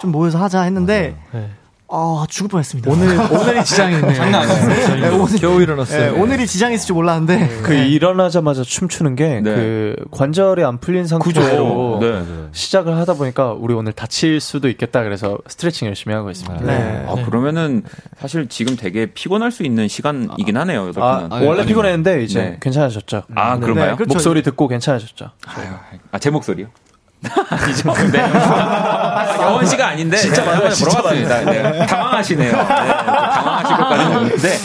[0.00, 1.50] 좀 모여서 하자 했는데 네.
[1.96, 2.90] 아 죽을 뻔했습니다.
[2.90, 4.14] 오늘 오늘이 지장이 있네요.
[4.14, 4.96] 장난 아니에요.
[4.96, 6.12] 네, 오늘, 겨우 일어났어요.
[6.12, 9.42] 네, 오늘이 지장이 있을 줄 몰랐는데 그 일어나자마자 춤추는 게 네.
[9.42, 12.26] 그 관절이 안 풀린 상태로 네, 네.
[12.50, 16.64] 시작을 하다 보니까 우리 오늘 다칠 수도 있겠다 그래서 스트레칭 열심히 하고 있습니다.
[16.66, 17.06] 네.
[17.06, 17.84] 아, 그러면은
[18.18, 20.88] 사실 지금 되게 피곤할 수 있는 시간이긴 하네요.
[20.88, 21.28] 여덟 아.
[21.30, 21.68] 아니, 원래 아니.
[21.68, 22.58] 피곤했는데 이제 네.
[22.60, 23.22] 괜찮아졌죠.
[23.36, 23.60] 아, 네.
[23.60, 23.90] 그런가요?
[23.90, 24.14] 네, 그렇죠.
[24.14, 25.30] 목소리 듣고 괜찮아졌죠.
[26.10, 26.66] 아, 제 목소리요?
[27.48, 27.92] 아니죠.
[28.12, 28.18] 네.
[29.42, 30.70] 여원 씨가 아닌데 진짜 맞아요.
[30.78, 31.44] 물어봤습니다.
[31.44, 31.86] 네.
[31.86, 32.52] 당황하시네요.
[32.52, 32.62] 네.
[32.64, 34.58] 당황하실 것까지는 없는데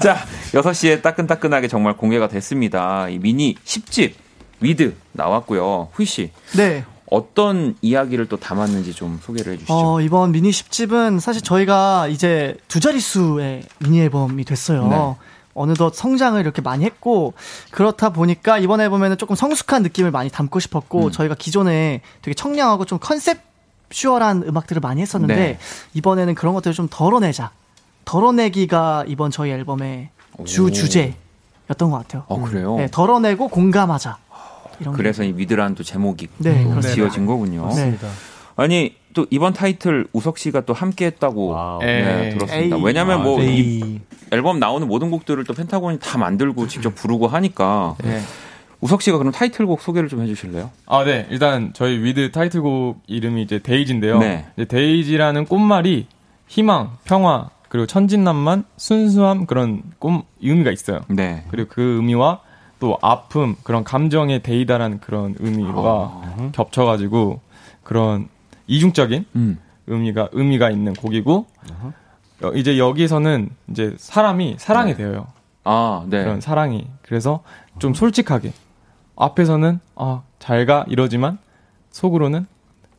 [0.00, 0.16] 자
[0.52, 3.08] 6시에 따끈따끈하게 정말 공개가 됐습니다.
[3.08, 4.12] 이 미니 10집
[4.60, 5.88] 위드 나왔고요.
[5.92, 6.84] 후이 씨 네.
[7.10, 9.72] 어떤 이야기를 또 담았는지 좀 소개를 해주시죠.
[9.72, 14.86] 어, 이번 미니 10집은 사실 저희가 이제 두 자릿수의 미니 앨범이 됐어요.
[14.88, 15.14] 네.
[15.58, 17.34] 어느덧 성장을 이렇게 많이 했고
[17.70, 21.10] 그렇다 보니까 이번 앨범에는 조금 성숙한 느낌을 많이 담고 싶었고 음.
[21.10, 23.40] 저희가 기존에 되게 청량하고 좀 컨셉
[23.90, 25.58] 슈얼한 음악들을 많이 했었는데 네.
[25.94, 27.50] 이번에는 그런 것들을 좀 덜어내자.
[28.04, 30.10] 덜어내기가 이번 저희 앨범의
[30.44, 30.70] 주 오.
[30.70, 32.24] 주제였던 것 같아요.
[32.28, 32.76] 어 그래요?
[32.76, 34.18] 네, 덜어내고 공감하자.
[34.80, 34.96] 이런 게.
[34.96, 36.66] 그래서 이또 제목이 네.
[36.82, 37.68] 지어진 거군요.
[37.74, 37.96] 네.
[38.56, 41.78] 아니 또 이번 타이틀 우석 씨가 또 함께했다고.
[41.80, 42.30] 네.
[42.30, 42.76] 들었습니다.
[42.76, 42.82] 에이.
[42.84, 43.56] 왜냐하면 아, 뭐 네.
[43.56, 48.20] 이 앨범 나오는 모든 곡들을 또 펜타곤이 다 만들고 직접 부르고 하니까 네.
[48.80, 50.70] 우석 씨가 그럼 타이틀곡 소개를 좀 해주실래요?
[50.86, 51.26] 아, 네.
[51.30, 54.18] 일단 저희 위드 타이틀곡 이름이 이제 데이지인데요.
[54.18, 54.46] 네.
[54.56, 56.06] 이제 데이지라는 꽃말이
[56.46, 61.00] 희망, 평화, 그리고 천진난만, 순수함 그런 꿈 의미가 있어요.
[61.08, 61.44] 네.
[61.50, 62.40] 그리고 그 의미와
[62.78, 67.40] 또 아픔, 그런 감정의 데이다라는 그런 의미가 겹쳐가지고
[67.82, 68.28] 그런
[68.68, 69.58] 이중적인 음.
[69.88, 71.46] 의미가 의미가 있는 곡이고
[72.42, 75.26] 어, 이제 여기서는 이제 사람이 사랑이 되어요.
[75.64, 76.22] 아, 네.
[76.22, 76.88] 그런 사랑이.
[77.02, 77.42] 그래서
[77.78, 78.52] 좀 솔직하게
[79.16, 81.38] 앞에서는 아, 잘가 이러지만
[81.90, 82.46] 속으로는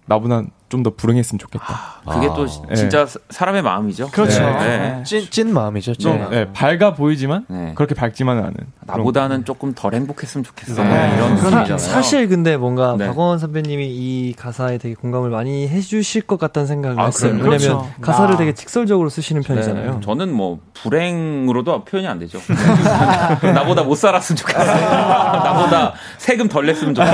[0.05, 2.01] 나보다 좀 더 불행했으면 좋겠다.
[2.07, 2.75] 그게 또 네.
[2.75, 4.09] 진짜 사- 사람의 마음이죠.
[4.11, 4.39] 그렇죠.
[4.39, 5.01] 네.
[5.03, 5.95] 찐, 찐 마음이죠.
[5.95, 6.29] 찐.
[6.29, 7.73] 네, 밝아 보이지만 네.
[7.75, 8.55] 그렇게 밝지만은 않은.
[8.85, 10.83] 나보다는 조금 덜 행복했으면 좋겠어.
[10.83, 11.13] 네.
[11.17, 11.77] 이런 느낌이잖아요.
[11.79, 13.07] 사실 근데 뭔가 네.
[13.07, 17.31] 박원 선배님이 이 가사에 되게 공감을 많이 해주실 것 같다는 생각을 아, 했어요.
[17.33, 17.43] 그래요?
[17.51, 17.91] 왜냐면 그렇죠.
[18.01, 18.37] 가사를 아.
[18.37, 19.93] 되게 직설적으로 쓰시는 편이잖아요.
[19.95, 22.39] 네, 저는 뭐 불행으로도 표현이 안 되죠.
[23.53, 24.63] 나보다 못 살았으면 좋겠어.
[24.63, 27.13] 나보다 세금 덜 냈으면 좋겠어.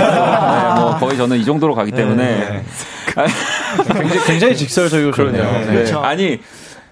[0.76, 2.64] 네, 뭐 거의 저는 이 정도로 가기 때문에
[3.14, 5.44] 굉장히, 굉장히 직설적이고 좋네요.
[5.44, 5.66] 네.
[5.66, 6.00] 그렇죠.
[6.00, 6.40] 아니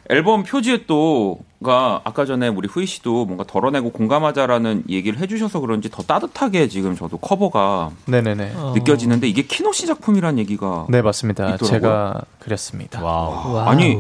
[0.10, 6.04] 앨범 표지에 또가 아까 전에 우리 후이 씨도 뭔가 덜어내고 공감하자라는 얘기를 해주셔서 그런지 더
[6.04, 8.54] 따뜻하게 지금 저도 커버가 네네네.
[8.76, 11.46] 느껴지는데 이게 키노 씨 작품이라는 얘기가 네 맞습니다.
[11.56, 11.70] 있더라고요.
[11.70, 13.02] 제가 그렸습니다.
[13.02, 13.54] Wow.
[13.54, 13.68] Wow.
[13.70, 13.98] 아니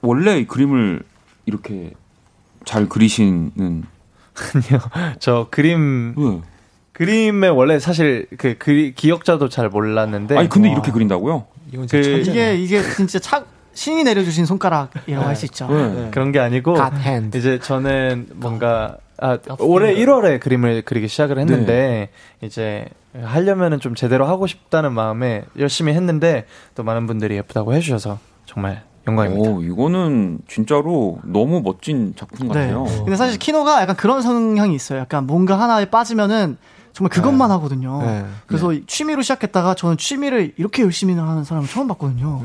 [0.00, 1.02] 원래 이 그림을
[1.46, 1.92] 이렇게
[2.64, 3.84] 잘 그리시는
[5.20, 6.40] 저 그림 왜?
[6.92, 11.44] 그림에 원래 사실 그 그리, 기억자도 잘 몰랐는데 아니 근데 이렇게 그린다고요?
[11.72, 11.98] 이건 그-.
[11.98, 15.68] 이게 이게 진짜 차, 신이 내려주신 손가락이라고 할수 있죠.
[15.68, 16.08] 네.
[16.10, 16.76] 그런 게 아니고.
[17.34, 22.10] 이제 저는 뭔가 아, 올해 1월에 그림을 그리기 시작을 했는데
[22.42, 22.86] 이제
[23.22, 29.50] 하려면은 좀 제대로 하고 싶다는 마음에 열심히 했는데 또 많은 분들이 예쁘다고 해주셔서 정말 영광입니다.
[29.50, 32.54] 오 이거는 진짜로 너무 멋진 작품 네.
[32.54, 32.84] 같아요.
[32.84, 35.00] 근데 사실 키노가 약간 그런 성향이 있어요.
[35.00, 36.56] 약간 뭔가 하나에 빠지면은
[36.92, 38.02] 정말 그것만 하거든요.
[38.02, 38.24] 네.
[38.46, 42.42] 그래서 취미로 시작했다가 저는 취미를 이렇게 열심히 하는 사람을 처음 봤거든요.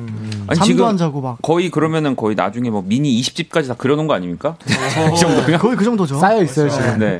[0.47, 1.37] 아니, 잠도 지금 안 자고 막.
[1.41, 4.55] 거의 그러면은 거의 나중에 뭐 미니 20집까지 다 그려놓은 거 아닙니까?
[5.13, 5.59] 이 정도면?
[5.59, 6.15] 거의 그 정도죠.
[6.17, 6.99] 쌓여 있어요 지금.
[6.99, 7.19] 네.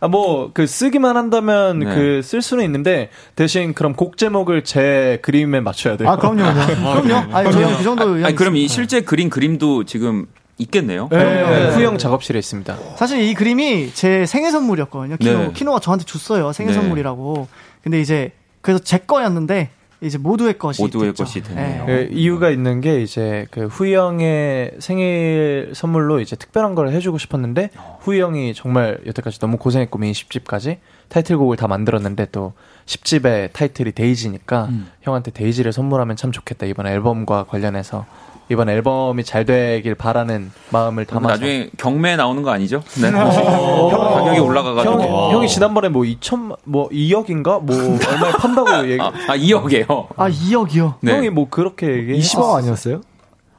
[0.00, 1.94] 아 뭐 그 쓰기만 한다면 네.
[1.94, 6.08] 그쓸 수는 있는데 대신 그럼 곡 제목을 제 그림에 맞춰야 돼요.
[6.10, 7.02] 아 그럼요, 그럼요.
[7.02, 7.34] 그럼요.
[7.36, 8.68] 아니 저는 그 정도 아니 그럼 이.
[8.68, 10.26] 실제 그린 그림도 지금
[10.60, 11.08] 있겠네요.
[11.10, 12.76] 네, 네, 후영 작업실에 있습니다.
[12.96, 15.16] 사실 이 그림이 제 생일 선물이었거든요.
[15.16, 15.52] 키노, 네.
[15.52, 16.52] 키노가 저한테 줬어요.
[16.52, 16.80] 생일 네.
[16.80, 17.48] 선물이라고.
[17.82, 19.70] 근데 이제 그래서 제 거였는데
[20.02, 21.24] 이제 모두의 것이 모두의 됐죠.
[21.24, 21.84] 것이 됐네요.
[21.84, 22.06] 네.
[22.08, 27.70] 그 이유가 있는 게 이제 그 후이 형의 생일 선물로 이제 특별한 걸 해주고 싶었는데
[28.00, 32.54] 후이 형이 정말 여태까지 너무 고생했고 미니 10집까지 타이틀곡을 다 만들었는데 또
[32.86, 34.90] 10집의 타이틀이 데이지니까 음.
[35.02, 38.06] 형한테 데이지를 선물하면 참 좋겠다 이번 앨범과 관련해서
[38.50, 42.82] 이번 앨범이 잘 되길 바라는 마음을 담아서 나중에 경매 나오는 거 아니죠?
[43.00, 43.10] 네.
[43.12, 45.02] 가격이 올라가가지고.
[45.02, 50.06] 형, 형이 지난번에 뭐 2천 뭐 2억인가 뭐 얼마에 판다고 얘기 아, 아 2억이에요.
[50.16, 50.94] 아 2억이요.
[51.00, 51.12] 네.
[51.14, 53.02] 형이 뭐 그렇게 얘기 20억 아니었어요?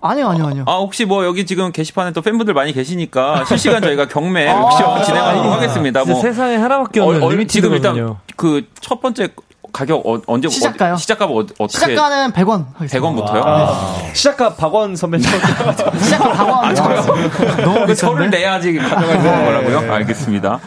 [0.02, 0.64] 아니요, 아니요, 아니요.
[0.68, 5.54] 아 혹시 뭐 여기 지금 게시판에 또 팬분들 많이 계시니까 실시간 저희가 경매 옥션 진행하도록
[5.54, 6.02] 하겠습니다.
[6.02, 7.82] 진짜 뭐 세상에 하나밖에 없는 얼- 얼- 리미티드거든요.
[7.82, 9.30] 지금 일단 그 첫 번째
[9.72, 10.94] 가격 어, 언제 시작가요?
[10.94, 13.00] 어, 시작가 어, 어떻게 시작가는 100원 하겠습니다.
[13.00, 14.16] 100원부터요?
[14.16, 16.74] 시작가 박원 선배 시작가 박원 아,
[17.64, 19.94] 너무 그 저를 내야지 가져갈 수 있는 거라고요?
[19.94, 20.60] 알겠습니다.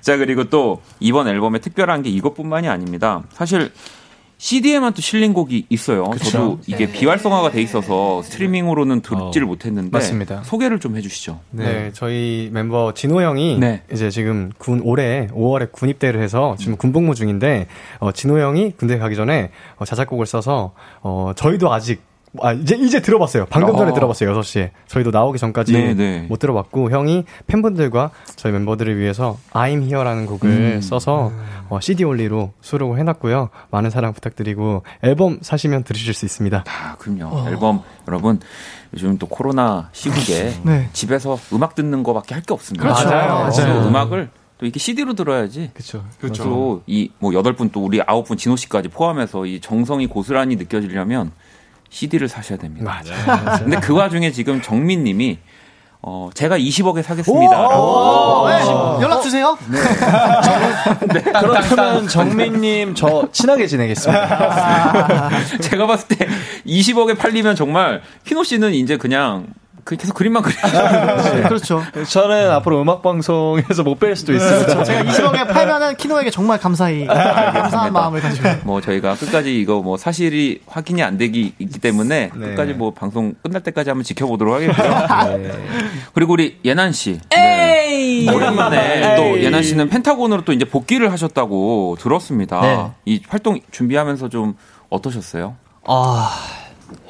[0.00, 3.22] 자, 그리고 또 이번 앨범에 특별한 게 이것뿐만이 아닙니다.
[3.32, 3.72] 사실
[4.42, 6.10] CD에만 또 실린 곡이 있어요.
[6.20, 10.42] 저도 이게 비활성화가 돼 있어서 스트리밍으로는 듣지를 못했는데 맞습니다.
[10.42, 11.38] 소개를 좀 해주시죠.
[11.52, 13.84] 네, 저희 멤버 진호 형이 네.
[13.92, 17.68] 이제 지금 군 올해 5월에 군 입대를 해서 지금 군복무 중인데
[18.00, 20.72] 어, 진호 형이 군대 가기 전에 어, 자작곡을 써서
[21.02, 22.02] 어, 저희도 아직
[22.40, 23.44] 아, 이제 이제 들어봤어요.
[23.50, 23.94] 방금 전에 어.
[23.94, 24.32] 들어봤어요.
[24.40, 24.70] 6시에.
[24.86, 26.26] 저희도 나오기 전까지 네, 네.
[26.30, 30.80] 못 들어봤고 형이 팬분들과 저희 멤버들을 위해서 I'm Here라는 곡을 음.
[30.80, 31.30] 써서
[31.68, 33.50] 어, CD 올리로 수록을 해놨고요.
[33.70, 36.64] 많은 사랑 부탁드리고 앨범 사시면 들으실 수 있습니다.
[36.66, 37.48] 아, 그럼요.
[37.48, 38.40] 앨범 여러분
[38.94, 40.88] 요즘 또 코로나 시국에 네.
[40.94, 42.82] 집에서 음악 듣는 거밖에 할 게 없습니다.
[42.84, 43.08] 그렇죠.
[43.08, 43.48] 맞아요.
[43.50, 43.86] 맞아요.
[43.88, 45.70] 음악을 또 이렇게 CD로 들어야지.
[45.74, 46.04] 그렇죠.
[46.18, 46.82] 그렇죠.
[46.86, 51.32] 이뭐 여덟 분 또 우리 아홉 분 진호 씨까지 포함해서 이 정성이 고스란히 느껴지려면
[51.92, 53.00] CD를 사셔야 됩니다.
[53.04, 53.58] 맞아요.
[53.58, 55.38] 근데 그 와중에 지금 정민 님이
[56.00, 58.48] 어, 제가 20억에 사겠습니다라고.
[58.48, 59.56] 네, 연락 주세요.
[61.68, 65.30] 그러면 정민님 저 친하게 지내겠습니다.
[65.60, 66.26] 제가 봤을 때
[66.66, 69.46] 20억에 팔리면 정말 키노 씨는 이제 그냥
[69.84, 70.62] 그 계속 그림만 그려요.
[71.34, 71.82] 네, 그렇죠.
[72.08, 74.66] 저는 앞으로 음악 방송에서 못 뵐 수도 있습니다.
[74.66, 74.84] 그렇죠.
[74.84, 80.60] 제가 20억에 팔면은 키노에게 정말 감사히 감사한 마음을 가지고 뭐 저희가 끝까지 이거 뭐 사실이
[80.66, 82.46] 확인이 안 되기 있기 때문에 네.
[82.48, 85.36] 끝까지 뭐 방송 끝날 때까지 한번 지켜보도록 하겠고요.
[85.38, 85.50] 네.
[86.14, 87.20] 그리고 우리 예난 씨.
[87.30, 88.26] 네.
[88.32, 92.60] 오랜만에 또 예난 씨는 펜타곤으로 또 이제 복귀를 하셨다고 들었습니다.
[92.60, 92.90] 네.
[93.04, 94.54] 이 활동 준비하면서 좀
[94.90, 95.56] 어떠셨어요?
[95.86, 96.30] 아,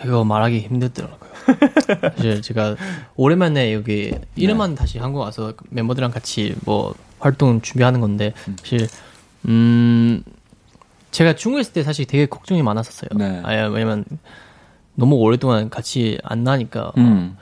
[0.05, 1.22] 이거 말하기 힘들더라고요.
[2.17, 2.77] 사실 제가
[3.17, 8.89] 오랜만에 여기 이름만 다시 한국 와서 멤버들이랑 같이 뭐 활동 준비하는 건데 사실
[9.47, 10.23] 음
[11.11, 13.11] 제가 중국에 있을 때 사실 되게 걱정이 많았었어요.
[13.15, 13.41] 네.
[13.45, 14.05] 아, 왜냐면
[14.95, 17.37] 너무 오랫동안 같이 안 나니까 음.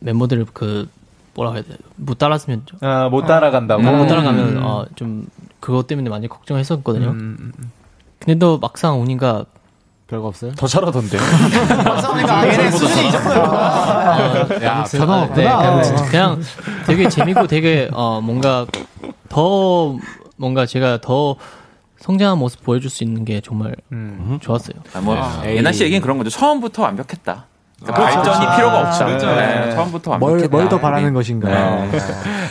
[0.00, 0.88] 멤버들 그
[1.34, 1.76] 뭐라 해야 돼?
[1.96, 3.82] 못좀 아, 못 따라간다고.
[3.82, 4.08] 못, 못 음.
[4.08, 5.26] 따라가면 어, 좀
[5.60, 7.08] 그것 때문에 많이 걱정했었거든요.
[7.10, 7.52] 음,
[8.20, 9.46] 근데 또 막상 오니까
[10.06, 10.52] 별거 없어요?
[10.54, 11.18] 더.
[11.18, 14.48] 아, 얘네 수준이 이 정도야.
[14.62, 15.80] 야, 변화 아, 네, 없구나.
[15.82, 16.40] 그냥, 그냥
[16.86, 18.66] 되게 재밌고 되게 어 뭔가
[19.28, 19.96] 더
[20.36, 21.36] 뭔가 제가 더
[22.00, 23.74] 성장한 모습 보여줄 수 있는 게 정말
[24.40, 24.76] 좋았어요.
[24.92, 25.56] 아, 뭐 에이.
[25.56, 26.28] 옌안 씨 얘기는 그런 거죠.
[26.30, 27.46] 처음부터 완벽했다.
[27.84, 27.92] 그러니까.
[28.22, 29.06] 발전이 필요가 없다.
[29.06, 29.26] 그렇죠.
[29.26, 29.70] 네, 네.
[29.74, 30.56] 처음부터 뭘, 완벽했다.
[30.56, 31.14] 뭘 더 바라는 우리.
[31.14, 31.48] 것인가.
[31.48, 31.90] 네.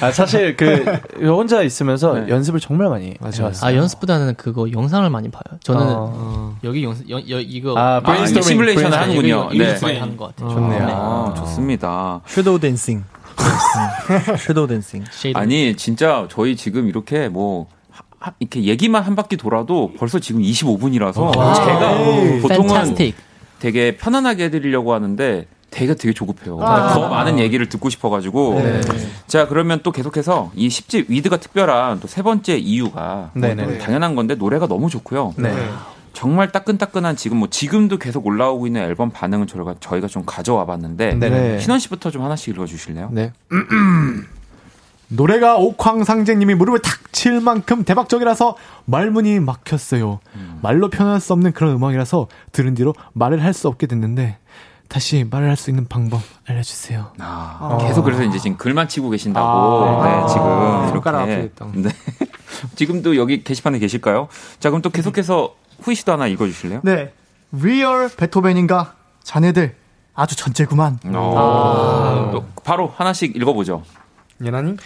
[0.01, 0.83] 아, 사실 그
[1.25, 2.29] 혼자 있으면서 네.
[2.29, 3.33] 연습을 정말 많이 맞아요.
[3.39, 3.69] 해왔어요.
[3.69, 5.41] 아 연습보다는 그거 영상을 많이 봐요.
[5.63, 6.55] 저는 어.
[6.63, 9.33] 여기 영상 여, 여, 이거 아, 아, 브레인스토밍, 시뮬레이션을 브레인스토밍.
[9.33, 9.49] 하는군요.
[9.53, 9.79] 이거 네.
[9.81, 10.49] 많이 하는 것 같아요.
[10.49, 10.87] 좋네요.
[10.89, 12.21] 아, 좋습니다.
[12.27, 13.03] Shadow dancing.
[14.37, 15.03] Shadow dancing.
[15.35, 17.67] 아니 진짜 저희 지금 이렇게 뭐
[18.39, 21.89] 이렇게 얘기만 한 바퀴 돌아도 벌써 지금 25분이라서 제가
[22.41, 23.15] 보통은 Fantastic.
[23.63, 26.57] 되게 편안하게 해드리려고 하는데 되게 되게 조급해요.
[26.59, 28.61] 더 많은 얘기를 듣고 싶어가지고
[29.25, 33.77] 자 그러면 또 계속해서 이 10집 위드가 특별한 또 세 번째 이유가 뭐 네네.
[33.77, 35.33] 당연한 건데 노래가 너무 좋고요.
[35.37, 35.55] 네.
[36.11, 41.59] 정말 따끈따끈한 지금 뭐 지금도 계속 올라오고 있는 앨범 반응은 저희가 저희가 좀 가져와 봤는데.
[41.61, 43.09] 신원 씨부터 좀 하나씩 읽어 주실래요?
[43.13, 43.31] 네.
[45.15, 48.55] 노래가 옥황상제님이 무릎을 탁 칠 만큼 대박적이라서
[48.85, 50.19] 말문이 막혔어요.
[50.61, 54.39] 말로 표현할 수 없는 그런 음악이라서 들은 뒤로 말을 할 수 없게 됐는데
[54.89, 57.11] 다시 말을 할 수 있는 방법 알려주세요.
[57.19, 59.47] 아, 계속 그래서 이제 지금 글만 치고 계신다고.
[59.47, 61.51] 아, 네, 지금 손가락 이렇게.
[61.75, 61.89] 네.
[62.75, 64.27] 지금도 여기 게시판에 계실까요?
[64.59, 66.81] 자, 그럼 또 계속해서 후이 씨도 하나 읽어주실래요?
[66.83, 67.13] 네.
[67.51, 68.95] Real 베토벤인가?
[69.23, 69.75] 자네들
[70.15, 70.99] 아주 천재구만.
[71.05, 73.83] 어, 또 바로 하나씩 읽어보죠.
[74.41, 74.77] 예나님?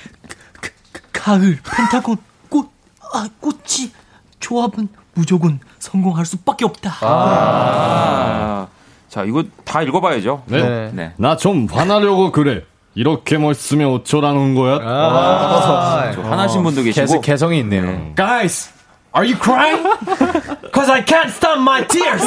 [1.14, 2.18] 가을 펜타곤
[2.50, 2.70] 꽃
[3.14, 3.92] 아, 꽃이
[4.40, 6.96] 조합은 무조건 성공할 수밖에 없다.
[7.02, 8.68] 아,
[9.10, 10.44] 자, 이거 다 읽어봐야죠.
[10.48, 10.92] 네.
[10.94, 11.14] 네.
[11.18, 12.64] 나좀 반하려고 그래.
[12.96, 14.80] 이렇게 멋있으면 어쩌라는 거야?
[14.82, 17.02] 아, 저 화나신 분도 계시고.
[17.02, 18.14] 개성, 개성이 있네요.
[18.16, 18.74] Guys,
[19.18, 19.82] are you crying?
[20.72, 22.22] Cause I can't stop my tears.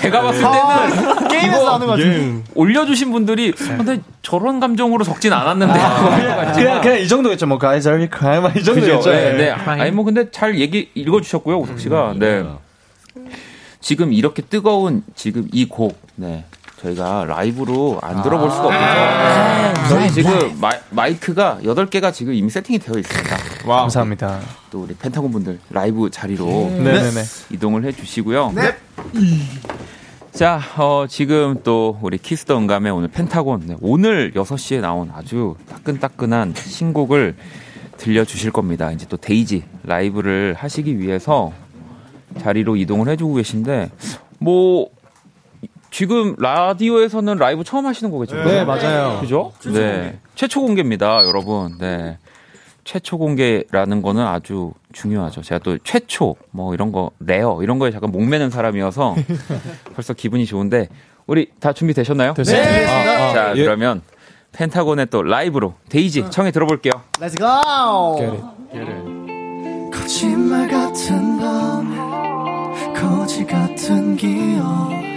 [0.00, 2.02] 제가 봤을 때는 게임에서 하는 거지.
[2.02, 2.42] 예.
[2.54, 5.74] 올려주신 분들이 아, 근데 저런 감정으로 적진 않았는데.
[6.54, 7.46] 그냥, 그냥 이 정도겠죠.
[7.46, 8.42] 뭐, guys, are you crying?
[8.42, 8.62] 막 이?
[8.62, 9.10] 정도겠죠.
[9.10, 9.36] 네, 예.
[9.36, 9.50] 네.
[9.50, 12.14] 아니 뭐 근데 잘 얘기 읽어주셨고요, 우석 씨가.
[12.16, 12.44] 네.
[13.80, 16.44] 지금 이렇게 뜨거운 지금 이 곡, 네.
[16.80, 20.60] 저희가 라이브로 안 들어볼 수가 없어서 저희 지금
[20.90, 23.36] 마 이, 크가 8개가 지금 이미 세팅이 되어 있습니다.
[23.66, 24.40] 감사합니다.
[24.70, 27.22] 또 우리 펜타곤 분들 라이브 자리로 네네네.
[27.50, 28.54] 이동을 해 주시고요.
[30.32, 35.56] 자, 어, 지금 또 우리 키스 더 응감의 오늘 펜타곤 네, 오늘 6시에 나온 아주
[35.68, 37.34] 따끈따끈한 신곡을
[37.98, 38.90] 들려주실 겁니다.
[38.92, 41.52] 이제 또 데이지 라이브를 하시기 위해서
[42.38, 43.90] 자리로 이동을 해주고 계신데
[44.38, 44.88] 뭐
[45.90, 48.36] 지금 라디오에서는 라이브 처음 하시는 거겠죠?
[48.44, 49.18] 네, 맞아요.
[49.20, 49.52] 그죠?
[49.64, 49.70] 네.
[49.70, 50.18] 공개.
[50.34, 51.78] 최초 공개입니다, 여러분.
[51.78, 52.18] 네.
[52.84, 55.42] 최초 공개라는 거는 아주 중요하죠.
[55.42, 59.14] 제가 또 최초 뭐 이런 거 rare 이런 거에 잠깐 목매는 사람이어서
[59.94, 60.88] 벌써 기분이 좋은데
[61.26, 62.34] 우리 다 준비 되셨나요?
[62.34, 62.62] 됐어요.
[62.62, 62.86] 네.
[62.86, 63.32] 아, 아.
[63.32, 63.62] 자, 예.
[63.62, 64.02] 그러면
[64.52, 66.92] 펜타곤의 또 라이브로 데이지 청해 들어볼게요.
[67.20, 68.40] Let's go.
[69.92, 75.09] 거짓말 같은 밤 거지 같은 기억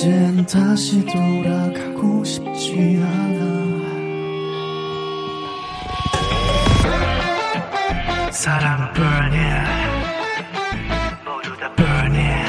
[0.00, 3.38] 이젠 다시 돌아가고 싶지 않아.
[8.30, 9.68] 사랑은 burning
[11.22, 12.48] 모두 다 burning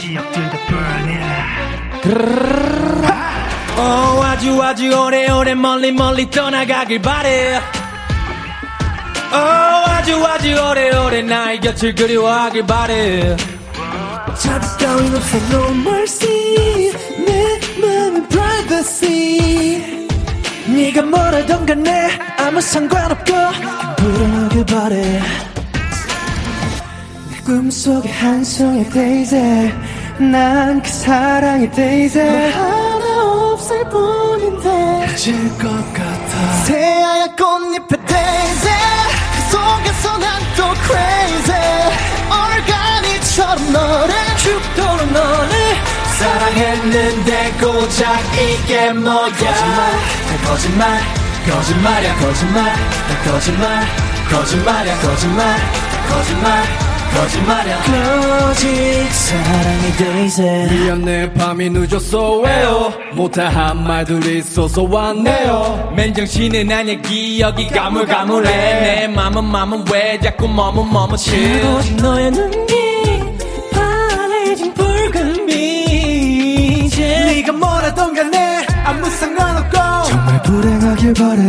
[0.00, 1.28] 기억들 다 burning
[3.76, 7.60] 어 아주 아주 오래오래 멀리 멀리 떠나가길 바래.
[9.30, 13.36] 어 아주 아주 오래오래 나의 곁을 그리워하길 바래
[14.40, 16.92] 잡을 따윈 없어 no mercy
[17.26, 20.06] 내 맘은 privacy.
[20.68, 23.32] 네가 뭐라던 간에 아무 상관없고
[23.96, 25.20] 불안하게 바래
[27.30, 29.72] 내 꿈속에 한 송이 daisy
[30.18, 35.06] 난 그 사랑의 daisy 너 하나 없을 뿐인데.
[35.16, 36.52] 질것 같아.
[36.66, 38.76] 새하얀 꽃잎의 daisy
[39.34, 40.26] 그 속에서 난
[40.56, 41.62] 또 crazy.
[42.30, 42.77] 얼간이
[43.38, 45.50] 처럼 너를 죽도록 너를
[46.18, 49.28] 사랑했는데 고작 이게 뭐야?
[49.30, 51.00] 다 거짓말
[51.48, 53.86] 거짓말이야 거짓말 다 거짓말
[54.28, 57.78] 거짓말이야 거짓말 다 거짓말 거짓말이야.
[57.84, 62.92] 거짓 사랑의 daisy 미안해 밤이 늦었어 왜요?
[63.14, 65.92] 못한 말들이 있어서 왔네요.
[65.96, 68.50] 맨정신은 아니야 기억이 가물가물해.
[68.50, 71.62] 내 맘은 맘은 왜 자꾸 머뭇머뭇해?
[71.76, 72.87] 오직 너의 파래
[74.58, 79.78] 진 붉은 빛 네가 뭐라던 간에 아무 상관없고
[80.08, 81.42] 정말 불행하길 바래.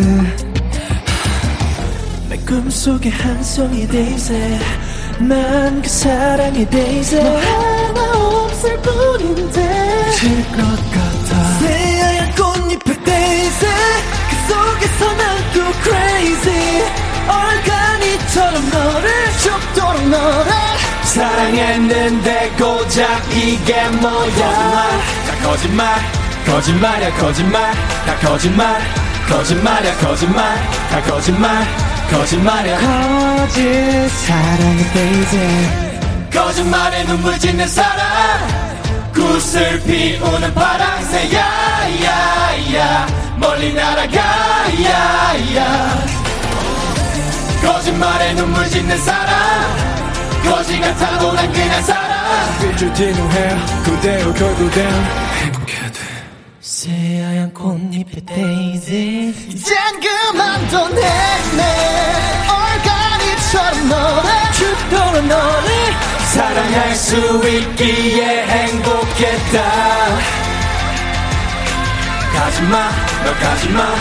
[2.30, 4.60] 내 꿈속에 한 송이 데이지
[5.22, 8.12] 난 그 사랑의 데이지 너 하나
[8.44, 10.58] 없을 뿐인데 질 것
[10.94, 11.44] 같아.
[11.62, 13.66] 새하얀 꽃잎의 데이지
[14.30, 16.84] 그 속에서 난 또 crazy.
[17.28, 19.10] 얼간이처럼 너를
[19.42, 20.52] 죽도록 너를
[21.10, 25.00] 사랑했는데 고작 이게 뭐야?
[25.28, 25.96] 다 거짓말
[26.46, 27.74] 거짓말이야 거짓말.
[28.06, 28.82] 다 거짓말
[29.28, 30.56] 거짓말이야 거짓말.
[30.90, 31.68] 다 거짓말
[32.12, 32.78] 거짓말이야.
[32.78, 35.70] 거짓 사랑의 데이지
[36.34, 38.70] 거짓말에 눈물 짓는 사람.
[39.14, 43.08] 구슬 피우는 파랑새 야 야야
[43.38, 44.18] 멀리 날아가
[44.84, 46.04] 야야
[47.62, 49.89] 거짓말에 눈물 짓는 사람
[50.44, 54.90] 거지 같아도 난 그냥 살아 삐줄 뒤로해 그대로 결국엔
[55.44, 56.00] 행복해 돼.
[56.62, 59.34] 새하얀 꽃잎의 데이지.
[59.50, 61.62] 이젠 그만둬내네
[62.50, 65.70] 얼간이처럼 너를 죽도록 너를
[66.34, 67.16] 사랑할 수
[67.48, 69.64] 있기에 행복했다.
[72.34, 72.90] 가지마
[73.26, 73.96] 너 가지마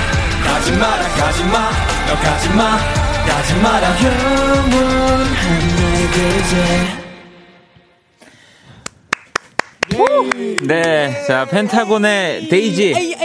[0.45, 1.70] 가지마라 가지마
[2.07, 5.35] 너 가지마 가지마라 영원한
[5.76, 6.57] 나의 데이지
[10.66, 13.18] 네, 자 펜타곤의 데이지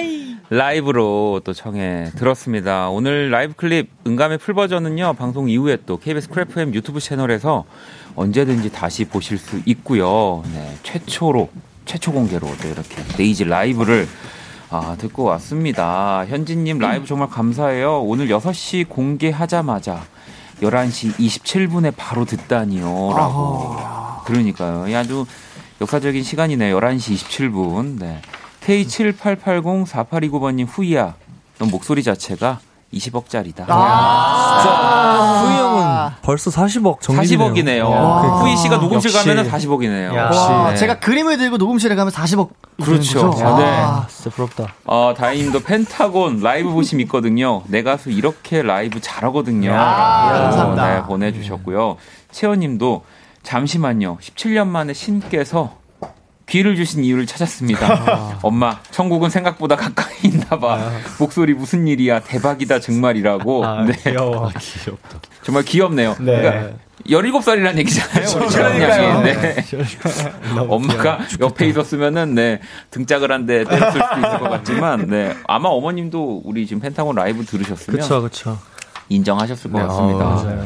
[0.49, 2.89] 라이브로 또 청해 들었습니다.
[2.89, 7.64] 오늘 라이브 클립 응감의 full 버전은요 방송 이후에 또 KBS 쿨FM 유튜브 채널에서
[8.16, 10.43] 언제든지 다시 보실 수 있고요.
[10.54, 11.49] 네, 최초로
[11.86, 14.08] 최초 공개로 또 이렇게 데이지 라이브를
[14.74, 16.26] 아, 듣고 왔습니다.
[16.26, 18.01] 현진님 라이브 정말 감사해요.
[18.01, 20.01] 오늘 6시 공개하자마자
[20.61, 23.13] 11시 27분에 바로 듣다니요.
[23.15, 23.76] 라고.
[24.26, 24.88] 그러니까요.
[24.88, 25.28] 이 아주
[25.80, 26.80] 역사적인 시간이네요.
[26.80, 27.99] 11시 27분.
[27.99, 28.19] 네.
[28.61, 31.13] K78804829번님 후이야.
[31.59, 32.59] 넌 목소리 자체가
[32.93, 33.55] 20억짜리다.
[33.55, 37.53] 진짜 후이 형은 벌써 40억 정립이네요.
[37.53, 37.89] 40억이네요.
[37.89, 38.21] 와.
[38.39, 39.27] 후이 씨가 녹음실 역시.
[39.27, 40.13] 가면은 40억이네요.
[40.15, 42.49] 와, 제가 그림을 들고 녹음실에 가면 40억.
[42.83, 43.29] 그렇죠.
[43.31, 43.57] 거죠?
[43.57, 43.63] 네.
[43.65, 44.73] 아, 진짜 부럽다.
[44.85, 47.63] 어, 다행님도 펜타곤 라이브 보심 있거든요.
[47.67, 49.71] 내 가수 이렇게 라이브 잘하거든요.
[49.71, 50.93] 감사합니다.
[50.95, 51.97] 네, 보내주셨고요.
[52.31, 53.03] 채연님도
[53.43, 54.17] 잠시만요.
[54.21, 55.82] 17년 만에 신께서
[56.54, 58.38] 귀를 주신 이유를 찾았습니다.
[58.43, 60.91] 엄마, 천국은 생각보다 가까이 있나봐.
[61.18, 62.20] 목소리 무슨 일이야?
[62.20, 63.66] 대박이다 정말이라고.
[63.66, 63.93] 아, 네.
[64.04, 64.51] 귀여워.
[64.60, 65.20] 귀엽다.
[65.41, 66.16] 정말 귀엽네요.
[66.20, 66.41] 네.
[66.41, 66.74] 그러니까
[67.10, 68.28] 17살이라는 얘기잖아요.
[68.38, 69.22] 우리 그러니까요.
[69.24, 69.66] 네.
[70.70, 72.60] 엄마가 옆에 있었으면은 네
[72.91, 77.43] 등짝을 한 대 때렸을 수도 있을 것 같지만 네 아마 어머님도 우리 지금 펜타곤 라이브
[77.45, 78.60] 들으셨으면 그쵸, 그쵸.
[79.10, 80.26] 인정하셨을 것 네, 같습니다.
[80.28, 80.66] 어, 맞아요.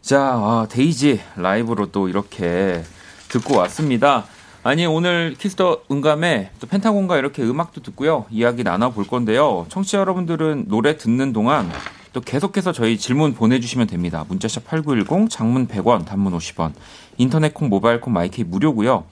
[0.00, 2.82] 자, 아, 데이지 라이브로 또 이렇게
[3.28, 4.24] 듣고 왔습니다.
[4.66, 8.24] 아니, 오늘 키스 더 응감에 또 펜타곤과 이렇게 음악도 듣고요.
[8.30, 9.64] 이야기 나눠볼 건데요.
[9.68, 11.70] 청취자 여러분들은 노래 듣는 동안
[12.12, 14.24] 또 계속해서 저희 질문 보내주시면 됩니다.
[14.28, 16.72] 문자샵 8910, 장문 100원, 단문 50원,
[17.16, 19.04] 인터넷 콩, 모바일 콩, my K 무료고요.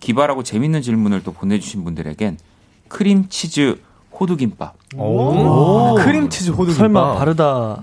[0.00, 2.38] 기발하고 재밌는 질문을 또 보내주신 분들에겐
[2.88, 3.82] 크림치즈
[4.18, 4.74] 호두김밥.
[4.96, 5.96] 오.
[5.96, 6.78] 크림치즈 호두김밥.
[6.78, 7.82] 설마 바르다.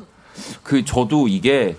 [0.64, 1.76] 그 저도 이게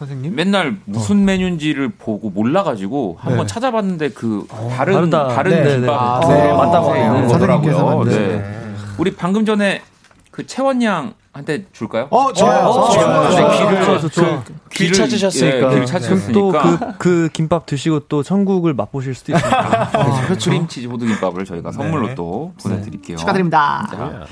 [0.00, 3.52] 선생님 맨날 무슨 메뉴인지를 보고 몰라가지고 한번 네.
[3.52, 5.28] 찾아봤는데 그 바른 바르다.
[5.28, 5.76] 바른 네, 네, 네.
[5.76, 7.00] 김밥 아, 네, 맞다고 네.
[7.02, 7.28] 그러더라고요.
[7.28, 8.28] 선생님께서 만든.
[8.28, 8.74] 네.
[8.96, 9.82] 우리 방금 전에
[10.30, 12.08] 그 채원 양 한테 줄까요?
[12.08, 12.60] 어, 좋아요.
[12.66, 13.28] 어, 좋아요.
[13.28, 13.50] 네, 좋아요.
[13.70, 14.42] 귀를 좋아요, 좋아요.
[14.72, 15.56] 귀를 길 찾으셨으니까.
[15.56, 19.90] 예, 길또 찾으셨으니까 그그 김밥 드시고 또 천국을 맛보실 수도 있습니다.
[20.24, 20.50] 그렇죠.
[20.50, 22.14] 크림치즈 호두김밥을 저희가 선물로 네.
[22.14, 23.18] 또 보내드릴게요.
[23.18, 23.86] 축하드립니다.
[23.90, 24.24] 자,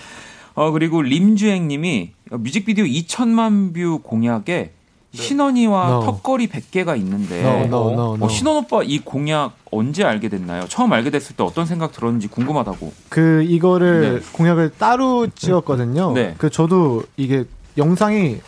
[0.54, 4.72] 어 그리고 림주행님이 뮤직비디오 2천만 뷰 공약에
[5.14, 6.00] 신원이와 No.
[6.04, 8.24] 턱걸이 100개가 있는데 No, no, no, no.
[8.26, 10.66] 어, 신원 오빠 이 공약 언제 알게 됐나요?
[10.68, 12.92] 처음 알게 됐을 때 어떤 생각 들었는지 궁금하다고.
[13.08, 16.12] 그 이거를 공약을 따로 찍었거든요.
[16.12, 16.34] 네.
[16.38, 17.44] 그 저도 이게
[17.76, 18.40] 영상이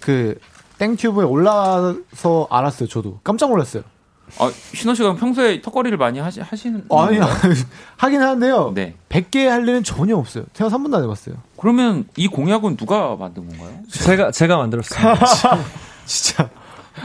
[0.00, 0.38] 그
[0.78, 2.88] 땡튜브에 올라서 알았어요.
[2.88, 3.82] 저도 깜짝 놀랐어요.
[4.38, 7.18] 아, 신원 씨가 평소에 턱걸이를 많이 하시, 하시는 아니
[7.96, 8.72] 하긴 하는데요.
[8.74, 8.94] 네.
[9.08, 10.44] 100개 할 일은 전혀 없어요.
[10.58, 11.36] 한 번도 안 해봤어요.
[11.56, 13.78] 그러면 이 공약은 누가 만든 건가요?
[13.90, 15.14] 제가 제가 만들었어요.
[16.04, 16.48] 진짜.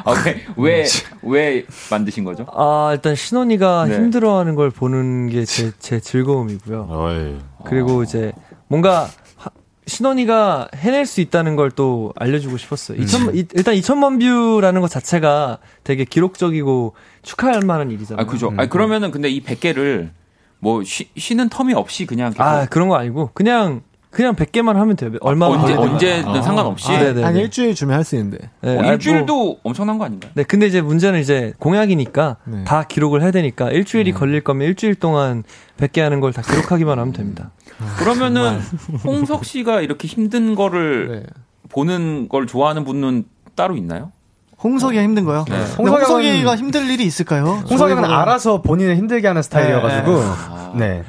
[0.06, 0.86] 아, 왜, 왜,
[1.24, 2.46] 왜 만드신 거죠?
[2.54, 3.96] 아 일단 신원이가 네.
[3.96, 6.88] 힘들어하는 걸 보는 게 제 제 즐거움이고요.
[6.90, 7.38] 어이.
[7.66, 8.32] 그리고 이제
[8.68, 9.50] 뭔가 하-
[9.88, 13.00] 신원이가 해낼 수 있다는 걸 또 알려주고 싶었어요.
[13.00, 16.94] 2천, 이- 일단 2천만 뷰라는 것 자체가 되게 기록적이고
[17.24, 18.24] 축하할 만한 일이잖아요.
[18.24, 18.54] 아, 그죠.
[18.58, 20.12] 아, 그러면은 근데 이 100개를
[20.60, 23.82] 뭐 쉬, 쉬는 텀이 없이 그냥 계속 아, 그런 거 아니고 그냥
[24.12, 25.12] 그냥 100개만 하면 돼요.
[25.22, 25.94] 얼마나 언제, 걸리든.
[25.94, 26.42] 언제든 아.
[26.42, 26.92] 상관없이.
[26.92, 27.24] 아, 네네.
[27.24, 28.50] 한 일주일 주면 할 수 있는데.
[28.62, 30.32] 네, 어, 아, 뭐- 일주일도 엄청난 거 아닌가요?
[30.34, 32.64] 네, 근데 이제 문제는 이제 공약이니까 네.
[32.64, 35.44] 다 기록을 해야 되니까 일주일이 걸릴 거면 일주일 동안
[35.78, 37.52] 100개 하는 걸 다 기록하기만 하면 됩니다.
[37.98, 38.60] 그러면은
[39.06, 41.24] 홍석 씨가 이렇게 힘든 거를 네.
[41.70, 44.12] 보는 걸 좋아하는 분은 따로 있나요?
[44.64, 45.46] 홍석이가 힘든 거요?
[45.48, 45.56] 네.
[45.78, 47.64] 홍석이가 힘들 일이 있을까요?
[47.70, 50.74] 홍석이는 알아서 본인을 힘들게 하는 스타일이어가지고 아.
[50.76, 51.04] 네.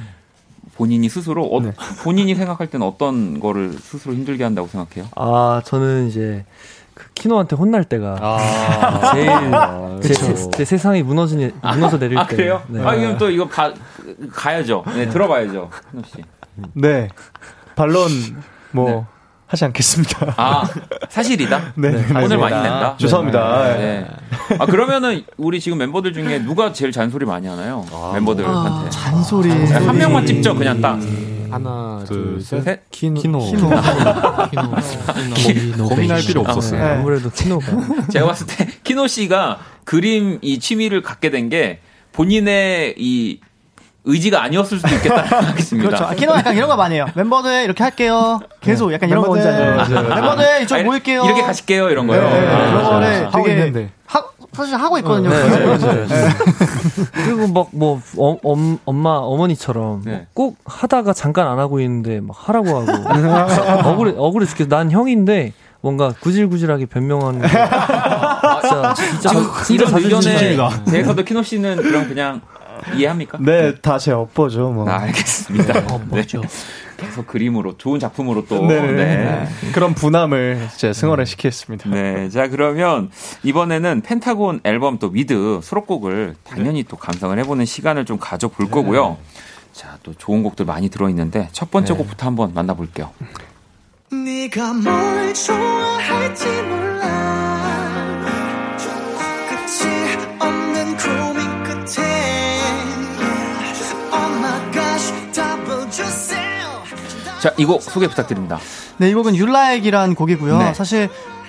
[0.80, 1.72] 본인이 스스로 어, 네.
[2.02, 5.10] 본인이 생각할 때는 어떤 거를 스스로 힘들게 한다고 생각해요?
[5.14, 6.46] 아, 저는 이제
[6.94, 9.12] 그 키노한테 혼날 때가 아.
[9.12, 9.28] 제일
[10.02, 10.34] 제, 그쵸.
[10.36, 12.34] 세- 제 세상이 무너져 무너져 내릴 아 때.
[12.36, 12.62] 그래요?
[12.68, 12.82] 네.
[12.82, 13.74] 아 이건 또 이거 가,
[14.32, 14.82] 가야죠.
[14.94, 16.24] 네, 들어봐야죠, 현우 씨.
[16.72, 17.08] 네.
[17.76, 18.08] 반론
[18.72, 19.04] 뭐 네.
[19.50, 20.34] 하지 않겠습니다.
[20.36, 20.62] 아
[21.08, 21.72] 사실이다.
[21.74, 21.88] 네.
[22.22, 22.38] 오늘.
[22.38, 22.96] 많이 낸다.
[22.98, 23.76] 죄송합니다.
[23.78, 24.06] 네.
[24.60, 27.84] 아 그러면은 우리 지금 멤버들 중에 누가 제일 잔소리 많이 하나요?
[28.14, 28.86] 멤버들한테.
[28.86, 29.48] 아, 잔소리.
[29.48, 31.00] 네, 한 명만 찍죠, 그냥 딱.
[31.50, 32.62] 하나, 둘, 둘, 셋.
[32.62, 32.90] 셋.
[32.92, 33.18] 키노.
[33.18, 33.40] 키노.
[35.34, 35.88] 키노.
[35.88, 36.80] 고민할 필요 없었어요.
[36.80, 36.90] 네.
[36.92, 37.66] 아무래도 키노가
[38.12, 41.80] 제가 봤을 때 키노 씨가 그림 이 취미를 갖게 된 게
[42.12, 43.40] 본인의 이
[44.04, 45.88] 의지가 아니었을 수도 있겠다는 생각이 듭니다.
[45.88, 46.04] 그렇죠.
[46.06, 47.06] 아, 키노 약간 이런 거 많이 해요.
[47.14, 48.40] 멤버들 이렇게 할게요.
[48.60, 49.36] 계속 약간 이런 거.
[49.36, 49.50] 알죠?
[49.50, 50.08] 맞아요.
[50.14, 51.24] 멤버들 이쪽 아, 모일게요.
[51.24, 52.22] 이렇게 가실게요 이런 거요.
[52.22, 53.90] 네, 네, 아, 그런 거를 하고 되게 있는데.
[54.06, 55.28] 하, 사실 하고 있거든요.
[55.30, 55.86] 네, 그래서.
[55.86, 56.28] 맞아요, 맞아요.
[57.12, 58.00] 그리고 막 뭐
[58.84, 60.26] 엄마 어머니처럼 네.
[60.34, 62.90] 꼭 하다가 잠깐 안 하고 있는데 막 하라고 하고
[63.88, 64.68] 억울해 억울해 죽겠어.
[64.68, 69.30] 난 형인데 뭔가 구질구질하게 변명하는 게 진짜 진짜
[69.64, 70.56] 진짜 이런 의견에.
[70.90, 72.40] 대해서도 키노 씨는 그럼 그냥
[72.96, 73.38] 이해합니까?
[73.40, 74.88] 네, 다제 업보죠, 뭐.
[74.88, 75.94] 아, 알겠습니다.
[75.94, 76.40] 어, 뭐죠?
[76.40, 76.48] 네.
[76.96, 78.66] 계속 그림으로 좋은 작품으로 또.
[78.66, 78.80] 네.
[78.80, 79.48] 네.
[79.72, 81.88] 그런 분함을 이제 승화를 시키겠습니다.
[81.90, 82.28] 네.
[82.28, 83.10] 자, 그러면
[83.42, 89.16] 이번에는 펜타곤 앨범 또 WE:TH 수록곡을 당연히 또 감상을 해보는 시간을 좀 가져볼 거고요.
[89.72, 93.10] 자, 또 좋은 곡들 많이 들어있는데 첫 번째 곡부터 한번 만나볼게요.
[94.12, 96.89] 네가 뭘 좋아할지 몰라
[107.40, 108.58] 자, 이 곡 소개 부탁드립니다.
[108.98, 110.58] 네, 이 곡은 율라액이란 곡이고요.
[110.58, 110.74] 네.
[110.74, 111.08] 사실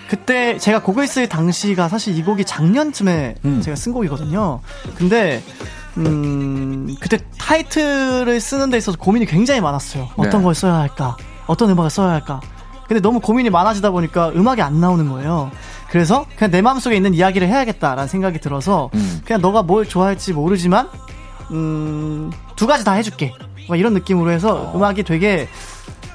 [0.09, 3.61] 그때 제가 곡을 쓸 당시가 사실 이 곡이 작년쯤에 음.
[3.61, 4.59] 제가 쓴 곡이거든요.
[4.95, 5.41] 근데
[5.97, 10.09] 음, 그때 타이틀을 쓰는 데 있어서 고민이 굉장히 많았어요.
[10.17, 10.45] 어떤 네.
[10.45, 11.17] 걸 써야 할까?
[11.47, 12.39] 어떤 음악을 써야 할까?
[12.87, 15.49] 근데 너무 고민이 많아지다 보니까 음악이 안 나오는 거예요.
[15.89, 19.21] 그래서 그냥 내 마음속에 있는 이야기를 해야겠다라는 생각이 들어서 음.
[19.25, 20.89] 그냥 너가 뭘 좋아할지 모르지만
[21.51, 23.33] 음, 두 가지 다 해줄게.
[23.68, 25.47] 막 이런 느낌으로 해서 음악이 되게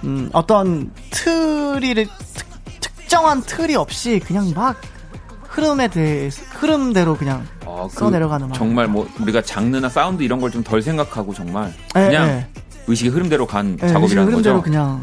[0.05, 2.47] 음, 어떤 틀이를 특,
[2.81, 4.77] 특정한 틀이 없이 그냥 막
[5.49, 8.55] 흐름에 대해 흐름대로 그냥 어, 그 써내려가는 음악.
[8.57, 12.49] 정말 뭐 우리가 장르나 사운드 이런 걸 좀 덜 생각하고 정말 네, 그냥 네.
[12.89, 14.63] 의식의 흐름대로 간 네, 작업이라는 흐름대로 거죠.
[14.71, 15.03] 그냥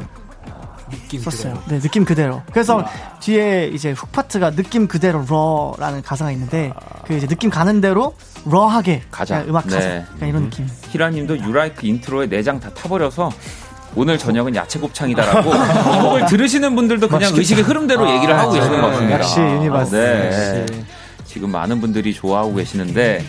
[1.19, 1.61] 썼어요.
[1.67, 2.41] 네, 느낌 그대로.
[2.51, 2.85] 그래서
[3.21, 6.73] 뒤에 이제 훅 파트가 느낌 그대로 러라는 가사가 있는데
[7.05, 8.15] 그 이제 느낌 가는 대로
[8.45, 9.43] 러하게 가자.
[9.47, 9.79] 음악 가자.
[9.79, 10.05] 네.
[10.13, 10.67] 그냥 이런 느낌.
[10.89, 13.31] 히라님도 You Like 인트로에 내장 다 타버려서
[13.95, 17.39] 오늘 저녁은 야채 곱창이다라고 이 곡을 들으시는 분들도 그냥 맛있겠다.
[17.39, 18.59] 의식의 흐름대로 아, 얘기를 하고 네.
[18.59, 19.17] 계시는 것 같습니다.
[19.19, 19.95] 역시 유니버스.
[19.95, 20.61] 네.
[20.61, 20.85] 역시.
[21.25, 23.23] 지금 많은 분들이 좋아하고 계시는데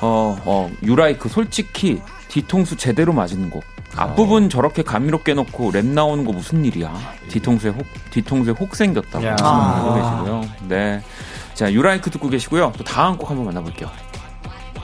[0.00, 3.62] 어, 어, 유라이크 솔직히 뒤통수 제대로 맞은 곡.
[3.96, 6.92] 앞부분 저렇게 감미롭게 놓고 랩 나오는 거 무슨 일이야?
[7.28, 9.36] 뒤통수에 혹, 뒤통수에 혹 생겼다고 야.
[9.40, 9.94] 하고 아.
[9.94, 10.68] 계시고요.
[10.68, 11.02] 네.
[11.54, 12.72] 자, 유라이크 듣고 계시고요.
[12.76, 13.90] 또 다음 곡 한번 만나볼게요.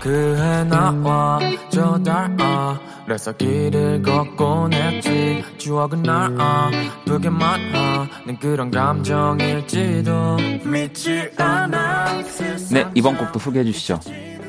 [0.00, 1.40] 그해 나와
[1.70, 12.22] 저 달아 그래서 길을 걷곤 했지 추억은 날 아프게만 하는 그런 감정일지도 믿지 않아
[12.70, 13.98] 네, 이번 곡도 소개해 주시죠.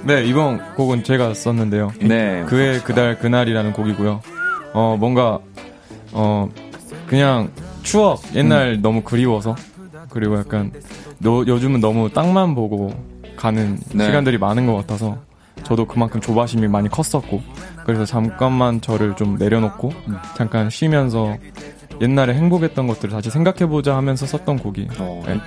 [0.04, 1.94] 네, 이번 곡은 제가 썼는데요.
[2.02, 2.44] 네.
[2.48, 4.22] 그의 그달 그날이라는 곡이고요.
[4.74, 5.40] 어, 뭔가,
[6.12, 6.50] 어,
[7.08, 7.50] 그냥
[7.84, 8.82] 추억, 옛날 음.
[8.82, 9.56] 너무 그리워서,
[10.10, 10.72] 그리고 약간,
[11.20, 12.94] 너, 요즘은 너무 땅만 보고
[13.36, 14.06] 가는 네.
[14.06, 15.18] 시간들이 많은 것 같아서,
[15.64, 17.42] 저도 그만큼 조바심이 많이 컸었고,
[17.86, 20.18] 그래서 잠깐만 저를 좀 내려놓고, 음.
[20.36, 21.36] 잠깐 쉬면서,
[22.02, 24.88] 옛날에 행복했던 것들을 다시 생각해보자 하면서 썼던 곡이.
[25.26, 25.42] 네.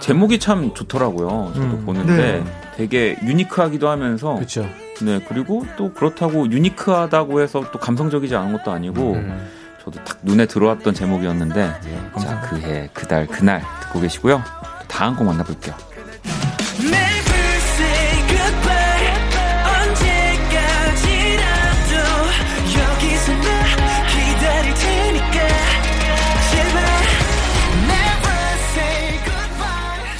[0.00, 1.52] 제목이 참 좋더라고요.
[1.54, 1.86] 저도 음.
[1.86, 2.44] 보는데 네.
[2.76, 4.68] 되게 유니크하기도 하면서 그렇죠.
[5.02, 9.48] 네 그리고 또 그렇다고 유니크하다고 해서 또 감성적이지 않은 것도 아니고 음.
[9.84, 11.74] 저도 딱 눈에 들어왔던 제목이었는데
[12.20, 14.42] 자 그해 그달 그날 듣고 계시고요.
[14.80, 15.74] 또 다음 곡 만나볼게요.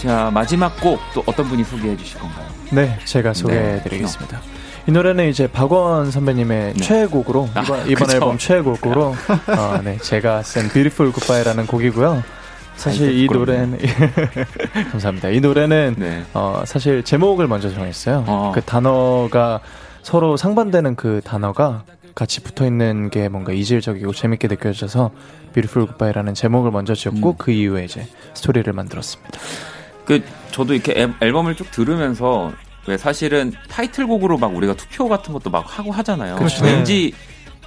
[0.02, 2.46] 자 마지막 곡 또 어떤 분이 소개해 주실 건가요?
[2.72, 4.42] 네, 제가 소개해 드리겠습니다.
[4.86, 8.10] 이 노래는 이제 박원 선배님의 최애곡으로 아, 이번, 이번.
[8.10, 9.02] 앨범 최애곡으로
[9.56, 12.22] 어, 네, 제가 쓴 Beautiful Goodbye라는 곡이고요.
[12.76, 13.78] 사실 이 노래는
[14.90, 15.28] 감사합니다.
[15.30, 18.52] 이 노래는 어, 사실 제목을 먼저 정했어요.
[18.54, 19.60] 그 단어가
[20.02, 25.12] 서로 상반되는 그 단어가 같이 붙어 있는 게 뭔가 이질적이고 재밌게 느껴져서
[25.54, 29.38] Beautiful Goodbye라는 제목을 먼저 지었고 그 이후에 이제 스토리를 만들었습니다.
[30.04, 32.52] 그 저도 이렇게 앨- 앨범을 쭉 들으면서
[32.86, 36.36] 왜 사실은 타이틀곡으로 막 우리가 투표 같은 것도 막 하고 하잖아요.
[36.36, 36.64] 그렇죠.
[36.64, 37.12] 왠지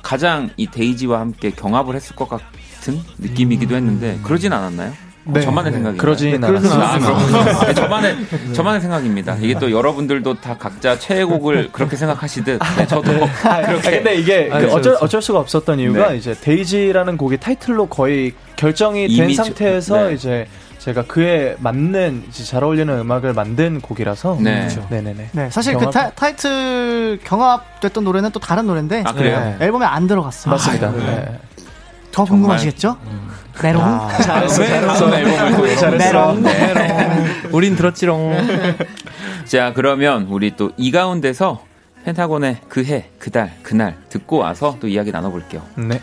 [0.01, 4.93] 가장 이 데이지와 함께 경합을 했을 것 같은 느낌이기도 했는데 그러진 않았나요?
[5.27, 5.41] 어, 네.
[5.41, 5.77] 저만의 네.
[5.77, 7.65] 생각이 그러진 않았습니다.
[7.65, 8.15] 네, 저만의
[8.53, 9.35] 저만의 생각입니다.
[9.41, 13.11] 이게 또 여러분들도 다 각자 최애곡을 그렇게 생각하시듯 네, 저도
[13.43, 14.97] 아, 그렇게 근데 이게 아, 그 어쩔.
[15.01, 16.17] 어쩔 수가 없었던 이유가 네.
[16.17, 20.13] 이제 데이지라는 곡이 타이틀로 거의 결정이 된 상태에서 네.
[20.13, 20.47] 이제
[20.79, 24.61] 제가 그에 맞는 이제 잘 어울리는 음악을 만든 곡이라서 네.
[24.67, 24.87] 그렇죠.
[24.89, 25.29] 네네네.
[25.33, 29.39] 네, 사실 그 경합- 타, 타이틀 경합됐던 노래는 또 다른 노래인데 아, 그래요?
[29.59, 30.51] 네, 앨범에 안 들어갔어요.
[30.53, 30.87] 맞습니다.
[30.87, 31.39] 아, 네.
[32.11, 32.95] 더 궁금하시겠죠?
[33.61, 33.83] 메롱.
[33.83, 34.95] 아, 잘했어, 메롱.
[34.95, 35.17] 잘했어.
[35.17, 35.97] 앨범을 잘했어.
[36.33, 36.43] 메롱.
[36.43, 37.25] 메롱.
[37.51, 38.33] 우린 들었지롱.
[39.45, 41.63] 자, 그러면 우리 또 이 가운데서
[42.05, 45.61] 펜타곤의 그해, 그달, 그날 듣고 와서 또 이야기 나눠볼게요.
[45.75, 45.99] 네.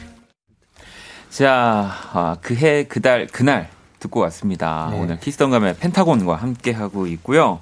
[1.30, 3.68] 자, 아, 그해, 그달, 그날
[4.04, 4.88] 듣고 왔습니다.
[4.90, 5.00] 네.
[5.00, 7.60] 오늘 키스던감의 펜타곤과 함께 하고 있고요.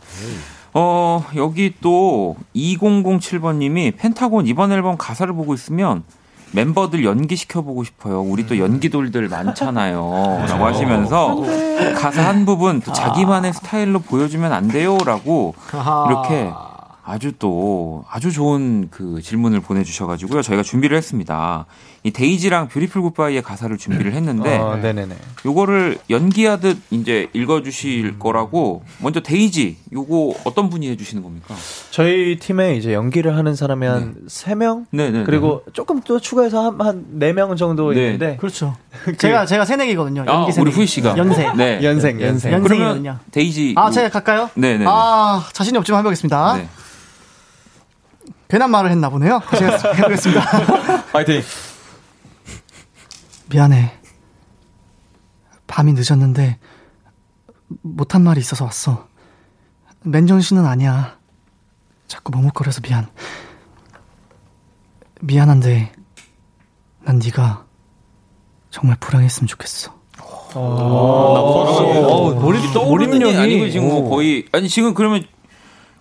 [0.75, 6.03] 어, 여기 또 2007번님이 펜타곤 이번 앨범 가사를 보고 있으면
[6.53, 8.21] 멤버들 연기시켜보고 싶어요.
[8.21, 10.45] 우리 또 연기돌들 많잖아요.
[10.49, 11.43] 라고 하시면서
[11.97, 14.99] 가사 한 부분 또 자기만의 스타일로 보여주면 안 돼요.
[15.07, 15.55] 라고
[16.09, 16.51] 이렇게
[17.05, 20.43] 아주 또 아주 좋은 그 질문을 보내주셔가지고요.
[20.43, 21.67] 저희가 준비를 했습니다.
[22.05, 25.15] 이 데이지랑 Beautiful Goodbye의 가사를 준비를 했는데 어, 네네네.
[25.47, 31.55] 요거를 연기하듯 이제 읽어 주실 거라고 먼저 데이지 요거 어떤 분이 해 주시는 겁니까?
[31.93, 35.23] 저희 팀에 이제 연기를 하는 사람이 한 세명 네네.
[35.23, 38.01] 그리고 조금 또 추가해서 한, 한 4명 정도 네.
[38.07, 38.77] 있는데 그렇죠.
[39.19, 40.25] 제가 제가 새내기거든요.
[40.27, 40.73] 아, 연기 우리.
[40.73, 41.53] 후이 씨가 연세.
[41.57, 41.79] 네.
[41.87, 42.53] 연생, 연생.
[42.53, 43.19] 연생이거든요.
[43.31, 44.51] 데이지 아, 요- 제가 갈까요?
[44.55, 44.85] 네 네.
[44.89, 46.57] 아, 자신이 없지만 해 보겠습니다.
[46.57, 46.69] 네.
[48.49, 49.41] 괜한 말을 했나 보네요.
[49.57, 50.43] 제가 해보겠습니다.
[51.13, 51.43] 파이팅!
[53.53, 53.93] 미안해.
[55.67, 56.59] 밤이 늦었는데
[57.83, 59.09] 못한 말이 있어서 왔어.
[60.05, 61.19] 맨정신은 아니야.
[62.07, 63.09] 자꾸 머뭇거려서 미안.
[65.21, 65.93] 미안한데
[67.05, 67.67] 난 네가
[68.71, 70.01] 정말 불행했으면 좋겠어.
[70.55, 74.11] 어, 몰입 떠오르는 게 아니고 지금 뭐 오.
[74.11, 75.25] 거의 아니 지금 그러면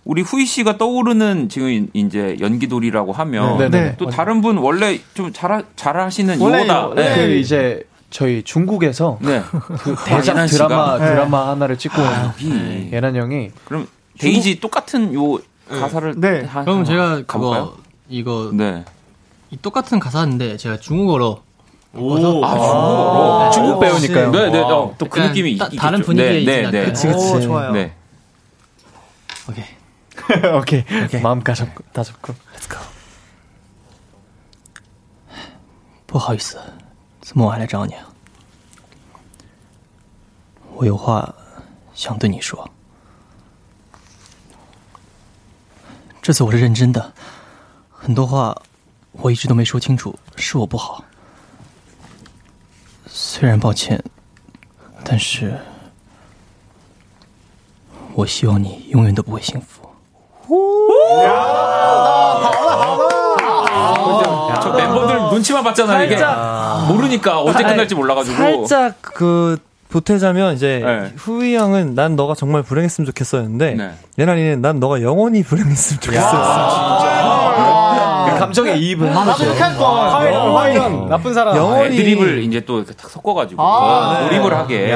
[0.04, 3.94] 우리 후이 씨가 떠오르는 지금 이제 연기돌이라고 하면 네, 네, 네.
[3.98, 6.94] 또 다른 분 원래 좀 잘 잘하시는 이호다.
[6.96, 7.14] 네.
[7.16, 9.42] 그 이제 저희 중국에서 네.
[9.50, 10.66] 그 대작 옌안 씨가?
[10.68, 11.06] 드라마 네.
[11.06, 12.90] 드라마 하나를 찍고 아, 온 여기.
[12.92, 13.86] 옌안 형이 그럼
[14.18, 15.38] 데이지 똑같은 요
[15.68, 16.42] 가사를 네.
[16.44, 17.66] 하- 그럼 제가 가볼까요?
[17.70, 17.76] 그거
[18.08, 18.84] 이거 네.
[19.50, 21.42] 이 똑같은 가사인데 제가 중국어로
[21.94, 23.50] 오, 아, 중국어로.
[23.52, 24.30] 중국 배우니까요.
[24.32, 24.76] 네, 네, 와.
[24.78, 26.00] 어, 또그 느낌이 따- 다른.
[26.02, 26.84] 분위기에 네, 네, 네.
[26.86, 27.18] 그치, 그치.
[27.34, 27.70] 오, 좋아요.
[27.72, 27.92] 네.
[29.48, 29.64] 오케이.
[31.21, 32.33] 마음 다 잡고, 다 잡고.
[32.55, 32.79] Let's go.
[36.05, 36.59] 不好意思，
[37.21, 38.07] 这么晚来找你啊。
[40.73, 41.33] 我有话
[41.93, 42.69] 想对你说。
[46.21, 47.13] 这次我是认真的，
[47.89, 48.61] 很多话
[49.11, 51.03] 我一直都没说清楚，是我不好。
[53.07, 54.03] 虽然抱歉，
[55.03, 55.57] 但是
[58.13, 59.80] 我希望你永远都不会幸福。
[64.62, 66.04] 저 멤버들 눈치만 봤잖아요.
[66.04, 68.66] 이게 살짝- 모르니까 언제 끝날지 몰라가지고.
[68.66, 69.56] 살짝 그
[69.90, 71.12] 보태자면 이제 네.
[71.16, 73.90] 후이 형은 난 너가 정말 불행했으면 좋겠었는데 네.
[74.18, 76.30] 예나리는 난 너가 영원히 불행했으면 좋겠어.
[78.30, 79.44] 그 감정에 이입을 아, 한 나도.
[79.44, 79.72] 이렇게 할.
[79.76, 81.56] 화이런, 화이런, 나쁜 사람.
[81.56, 84.24] 영원히 애드립을 이제 또 이렇게 탁 섞어가지고 아, 네.
[84.24, 84.78] 몰입을 하게.
[84.86, 84.94] 네.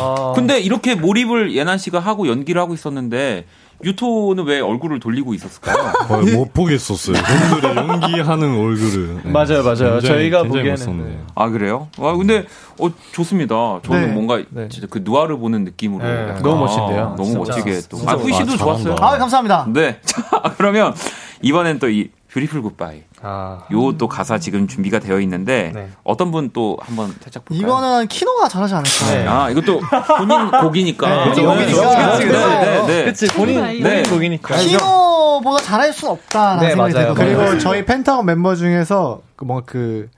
[0.00, 0.32] 어.
[0.34, 3.44] 근데 이렇게 몰입을 예난 씨가 하고 연기를 하고 있었는데
[3.84, 5.92] 유토는 왜 얼굴을 돌리고 있었을까요?
[6.06, 7.16] 거의 못 보겠었어요.
[7.16, 9.20] 형들의 연기하는 얼굴을.
[9.24, 9.30] 네.
[9.30, 9.98] 맞아요, 맞아요.
[9.98, 11.18] 굉장히- 저희가 굉장히 보기에는- 멋있었는데.
[11.34, 11.88] 아 그래요?
[11.98, 12.44] 아 근데
[12.80, 13.80] 어 좋습니다.
[13.84, 14.12] 저는 네.
[14.12, 14.68] 뭔가 네.
[14.68, 16.28] 진짜 그 누아르 보는 느낌으로 네.
[16.28, 17.14] 약간 너무 멋진데요.
[17.16, 17.38] 너무 진짜.
[17.38, 17.98] 멋지게 또.
[18.06, 18.96] 아 후이 씨도 와, 좋았어요.
[19.00, 19.66] 아, 감사합니다.
[19.72, 19.98] 네.
[20.04, 20.20] 자
[20.56, 20.94] 그러면
[21.42, 23.02] 이번엔 또 이 Beautiful Goodbye.
[23.22, 23.64] 아.
[23.70, 25.90] 요또 가사 지금 준비가 되어 있는데 네.
[26.02, 27.66] 어떤 분 또 한번 살짝 볼까요?
[27.66, 29.32] 이거는 키노가 잘하지 않을까.
[29.44, 29.80] 아 이것도
[30.18, 31.08] 본인 곡이니까.
[31.08, 31.42] 네, 그렇죠.
[31.44, 32.18] 본인 곡이니까.
[32.18, 32.32] 네, 그치.
[32.32, 33.04] 네, 네.
[33.04, 33.80] 그치 본인 네.
[33.82, 34.56] 본인 곡이니까.
[34.56, 37.14] 키노보다 잘할 순 없다라는 네, 생각이 맞아요.
[37.14, 37.36] 들거든요.
[37.38, 40.08] 그리고 저희 펜타곤 멤버 중에서 그 뭔가 그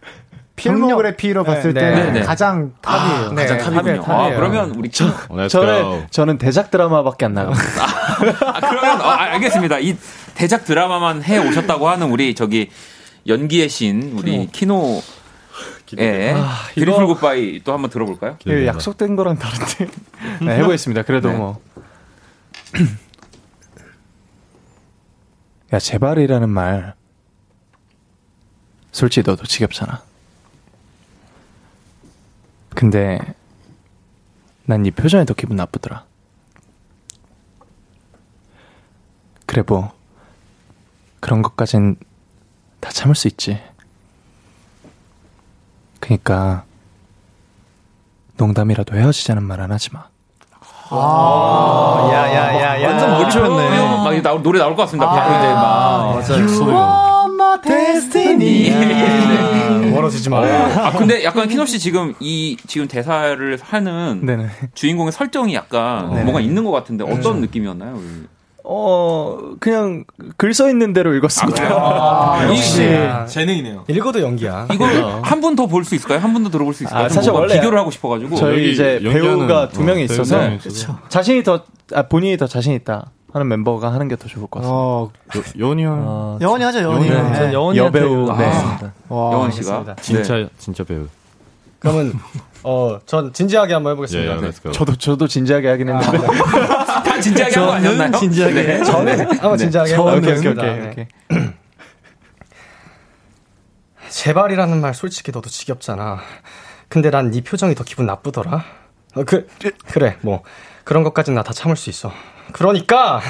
[0.57, 2.21] 필모그래피로 봤을 네, 때 네, 네.
[2.23, 3.33] 가장 탑이에요.
[3.33, 4.03] 네, 가장 탑이군요.
[4.03, 4.35] 탑이에요.
[4.35, 6.07] 아, 그러면 우리 키 Let's 저는.
[6.11, 7.65] 저는 대작 드라마밖에 안 나갑니다.
[8.47, 9.81] 아, 그러면 어, 아, 알겠습니다.
[9.81, 9.97] 이
[10.35, 12.71] 대작 드라마만 해 오셨다고 하는 우리 저기
[13.27, 15.03] 연기의 신 우리 키노
[15.99, 16.35] 예.
[16.75, 18.37] Beautiful Goodbye 또 한번 들어볼까요?
[18.45, 19.89] 이게 약속된 거랑 다른데.
[20.45, 21.03] 네, 해보겠습니다.
[21.03, 21.37] 그래도 네.
[21.37, 21.61] 뭐.
[25.73, 26.95] 야, 제발이라는 말.
[28.93, 30.03] 솔직히 너도 지겹잖아.
[32.75, 33.19] 근데,
[34.67, 36.05] 난네 표정이 더 기분 나쁘더라.
[39.47, 39.93] 그래, 뭐.
[41.21, 41.97] 그런 것까진
[42.81, 43.63] 다 참을 수 있지.
[46.01, 46.65] 그니까,
[48.37, 50.09] 농담이라도 헤어지자는 말 안 하지 마.
[52.13, 52.87] 야야야야.
[52.89, 53.79] 완전 몰입했네.
[54.05, 55.09] 막 나, 노래 나올 것 같습니다.
[55.09, 56.37] 바로 이제 막.
[56.39, 57.14] 맞아요.
[57.55, 58.71] My destiny.
[59.91, 60.39] 멀어지지 마.
[60.45, 64.47] 아 근데 약간 키노 씨 지금 이 지금 대사를 하는 네네.
[64.75, 67.99] 주인공의 설정이 약간 뭔가 있는 것 같은데 어떤 느낌이었나요?
[68.67, 70.05] 어, 그냥
[70.39, 71.65] 글 써 있는 대로 읽었습니다.
[71.69, 72.89] 아, 역시
[73.29, 73.85] 재능이네요.
[73.89, 74.69] 읽어도 연기야.
[74.73, 74.89] 이걸
[75.23, 76.19] 한 분 더 볼 수 있을까요?
[76.19, 77.05] 한 분 더 들어볼 수 있을까요?
[77.05, 80.37] 아, 좀 사실 원래 비교를 하고 싶어가지고 저희 이제 배우가 두 어, 명이 배우 있어서
[80.39, 80.99] 두 명이 있어서.
[81.11, 84.75] 자신이 더 아, 본인이 더 자신 있다 하는 멤버가 하는 게 더 좋을 것 같습니다.
[84.75, 85.11] 어,
[85.59, 86.03] 연이 형.
[86.07, 86.79] 어, 영원히 하죠.
[86.81, 87.35] 영원히 네.
[87.35, 88.45] 전 영원히 여배우, 네.
[89.09, 89.97] 와, 영원 씨가 알겠습니다.
[90.01, 91.09] 진짜 진짜 배우.
[91.81, 92.13] 그러면
[92.63, 94.47] 어, 전 진지하게 한번 예, 해보겠습니다.
[94.47, 94.73] 예, go.
[94.73, 96.19] 저도 저도 진지하게 하긴 했는데.
[96.27, 98.13] 다 진지하게 한거 아니었나요?
[98.21, 98.55] 진지하게.
[98.63, 98.85] 네.
[98.85, 100.63] 저는 한번 진지하게 오케이, 오케이, 해보겠습니다.
[100.63, 100.91] 오케이, 네.
[100.91, 101.07] 오케이.
[104.11, 106.21] 제발이라는 말 솔직히 너도 지겹잖아.
[106.89, 108.65] 근데 난 네 표정이 더 기분 나쁘더라.
[109.17, 109.47] 어, 그
[109.87, 110.43] 그래 뭐
[110.85, 112.13] 그런 것까진 나 다 참을 수 있어.
[112.53, 113.21] 그러니까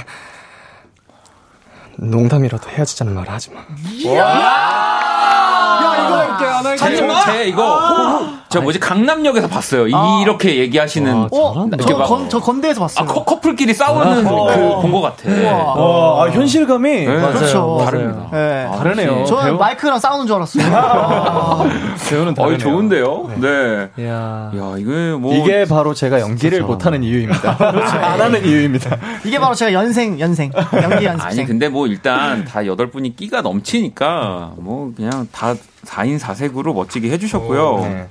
[1.97, 3.65] 농담이라도 헤어지자는 말 하지 마.
[6.05, 6.97] 아니,
[7.27, 9.87] 제 이거 저 뭐지 강남역에서 봤어요.
[10.23, 13.05] 이렇게 얘기하시는 어, 이렇게 저, 막- 건, 저 건대에서 봤어요.
[13.05, 15.29] 아, 커, 커플끼리 싸우는 그본 것 같아.
[15.77, 17.81] 어, 아, 현실감이 네, 그렇죠.
[17.85, 18.29] 다릅니다.
[18.33, 18.69] 네.
[18.77, 19.25] 다르네요.
[19.25, 20.65] 저는 배우- 마이크랑 싸우는 줄 알았어요.
[22.09, 22.59] 배우는 다르네요.
[22.59, 23.31] 좋은데요.
[23.37, 24.07] 네.
[24.07, 24.51] 야.
[24.57, 27.57] 야 이게 뭐 이게 바로 제가 연기를 못하는 이유입니다.
[27.59, 28.97] 안 하는 이유입니다.
[29.25, 30.53] 이게 바로 제가 연생, 연생.
[30.75, 31.21] 연기 연습생.
[31.21, 35.55] 아니 근데 뭐 일단 다 여덟 분이 끼가 넘치니까 뭐 그냥 다
[35.85, 37.79] 4인 4색으로 멋지게 해주셨고요.
[37.81, 38.09] 네.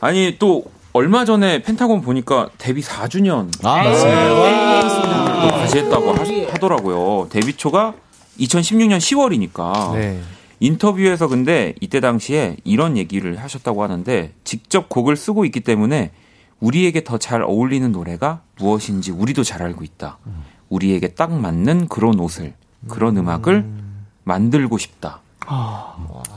[0.00, 3.82] 아니 또 얼마 전에 펜타곤 보니까 데뷔 4주년 아,
[5.42, 6.24] 또 같이 했다고 하,
[6.58, 7.94] 더라고요 데뷔 초가
[8.40, 10.20] 2016년 10월이니까 네.
[10.60, 16.10] 인터뷰에서 근데 이때 당시에 이런 얘기를 하셨다고 하는데 직접 곡을 쓰고 있기 때문에
[16.60, 20.18] 우리에게 더 잘 어울리는 노래가 무엇인지 우리도 잘 알고 있다.
[20.68, 22.54] 우리에게 딱 맞는 그런 옷을
[22.88, 23.64] 그런 음악을
[24.24, 25.20] 만들고 싶다.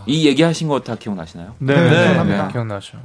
[0.06, 1.54] 이 얘기하신 거 다 기억나시나요?
[1.60, 2.24] 네, 네, 네.
[2.24, 2.98] 네, 기억나죠.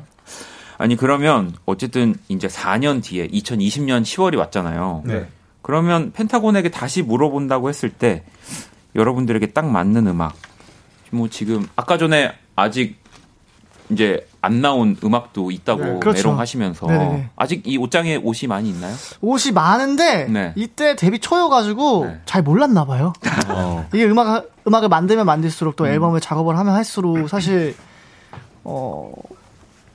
[0.79, 5.03] 아니 그러면 어쨌든 이제 4년 뒤에 2020년 10월이 왔잖아요.
[5.05, 5.27] 네.
[5.63, 8.25] 그러면 펜타곤에게 다시 물어본다고 했을 때
[8.95, 10.35] 여러분들에게 딱 맞는 음악
[11.11, 12.97] 뭐 지금 아까 전에 아직
[13.91, 16.28] 이제 안 나온 음악도 있다고 네, 그렇죠.
[16.28, 17.30] 메롱하시면서 네네네.
[17.37, 18.95] 아직 이 옷장에 옷이 많이 있나요?
[19.20, 20.53] 옷이 많은데 네.
[20.57, 23.12] 이때 데뷔 초여가지고 잘 몰랐나 봐요.
[23.95, 27.76] 이게 음악 음악을 만들면 만들수록 또 앨범을 작업을 하면 할수록 사실
[28.64, 29.12] 어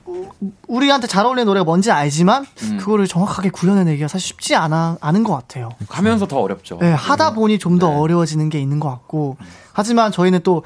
[0.06, 0.28] 우-
[0.66, 2.46] 우리한테 잘 어울리는 노래가 뭔지 알지만
[2.78, 5.68] 그거를 정확하게 구현해내기가 사실 쉽지 않아 않은 것 같아요.
[5.88, 6.78] 하면서 더 어렵죠.
[6.80, 9.36] 네, 하다 보니 좀더 어려워지는 게 있는 것 같고
[9.72, 10.64] 하지만 저희는 또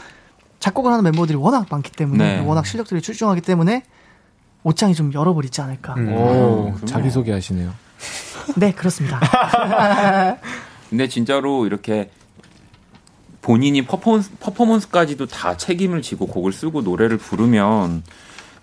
[0.67, 2.45] 작곡을 하는 멤버들이 워낙 많기 때문에 네.
[2.45, 3.85] 워낙 실력들이 출중하기 때문에
[4.65, 5.95] 옷장이 좀 여러버리지 않을까.
[5.95, 6.13] 음.
[6.13, 7.73] 오, 자기 소개 하시네요.
[8.57, 9.21] 네 그렇습니다.
[10.91, 12.11] 근데 진짜로 이렇게
[13.43, 18.03] 본인이 퍼포먼스, 퍼포먼스까지도 다 책임을 지고 곡을 쓰고 노래를 부르면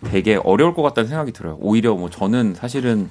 [0.03, 1.57] 되게 어려울 것 같다는 생각이 들어요.
[1.61, 3.09] 오히려 뭐 저는 사실은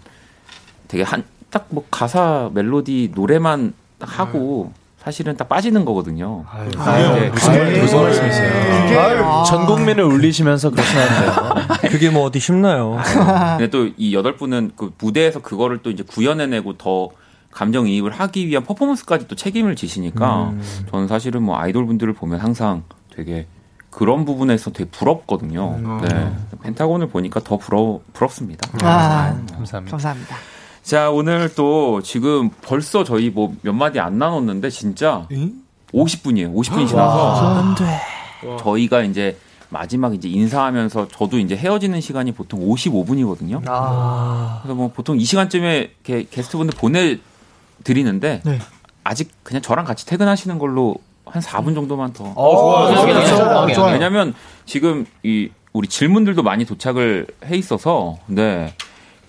[0.88, 4.70] 되게 한, 딱 뭐 가사, 멜로디, 노래만 하고
[5.02, 6.44] 사실은 딱 빠지는 거거든요.
[6.48, 9.00] 아유, 무슨, 무슨 말씀이세요?
[9.00, 11.54] 아유, 전 국민을 울리시면서 그러시나요?
[11.90, 12.98] 그게 뭐 어디 쉽나요?
[13.58, 17.10] 근데 또 이 여덟 분은 그 무대에서 그거를 또 이제 구현해내고 더
[17.50, 20.62] 감정 이입을 하기 위한 퍼포먼스까지 또 책임을 지시니까 음.
[20.90, 22.84] 저는 사실은 뭐 아이돌 분들을 보면 항상
[23.14, 23.46] 되게
[23.90, 25.74] 그런 부분에서 되게 부럽거든요.
[25.78, 26.00] 음.
[26.08, 26.32] 네.
[26.62, 28.70] 펜타곤을 보니까 더 부러, 부럽습니다.
[28.82, 29.90] 아, 감사합니다.
[29.90, 30.36] 감사합니다.
[30.82, 35.26] 자, 오늘 또 지금 벌써 저희 뭐 몇 마디 안 나눴는데 진짜
[35.92, 36.54] 50분이에요.
[36.54, 37.84] 50분이 지나서 안 돼.
[38.58, 43.60] 저희가 이제 마지막 이제 인사하면서 저도 이제 헤어지는 시간이 보통 55분이거든요.
[44.62, 47.18] 그래서 뭐 보통 이 시간쯤에 이렇게 게스트분들 보내
[47.84, 48.58] 드리는데 네.
[49.04, 52.24] 아직 그냥 저랑 같이 퇴근하시는 걸로 한 4분 정도만 더.
[52.34, 52.94] 어, 좋아요.
[52.96, 53.26] 좋아요.
[53.36, 53.74] 좋아요.
[53.74, 53.92] 좋아요.
[53.92, 54.34] 왜냐면
[54.66, 58.74] 지금 이 우리 질문들도 많이 도착을 해 있어서 네.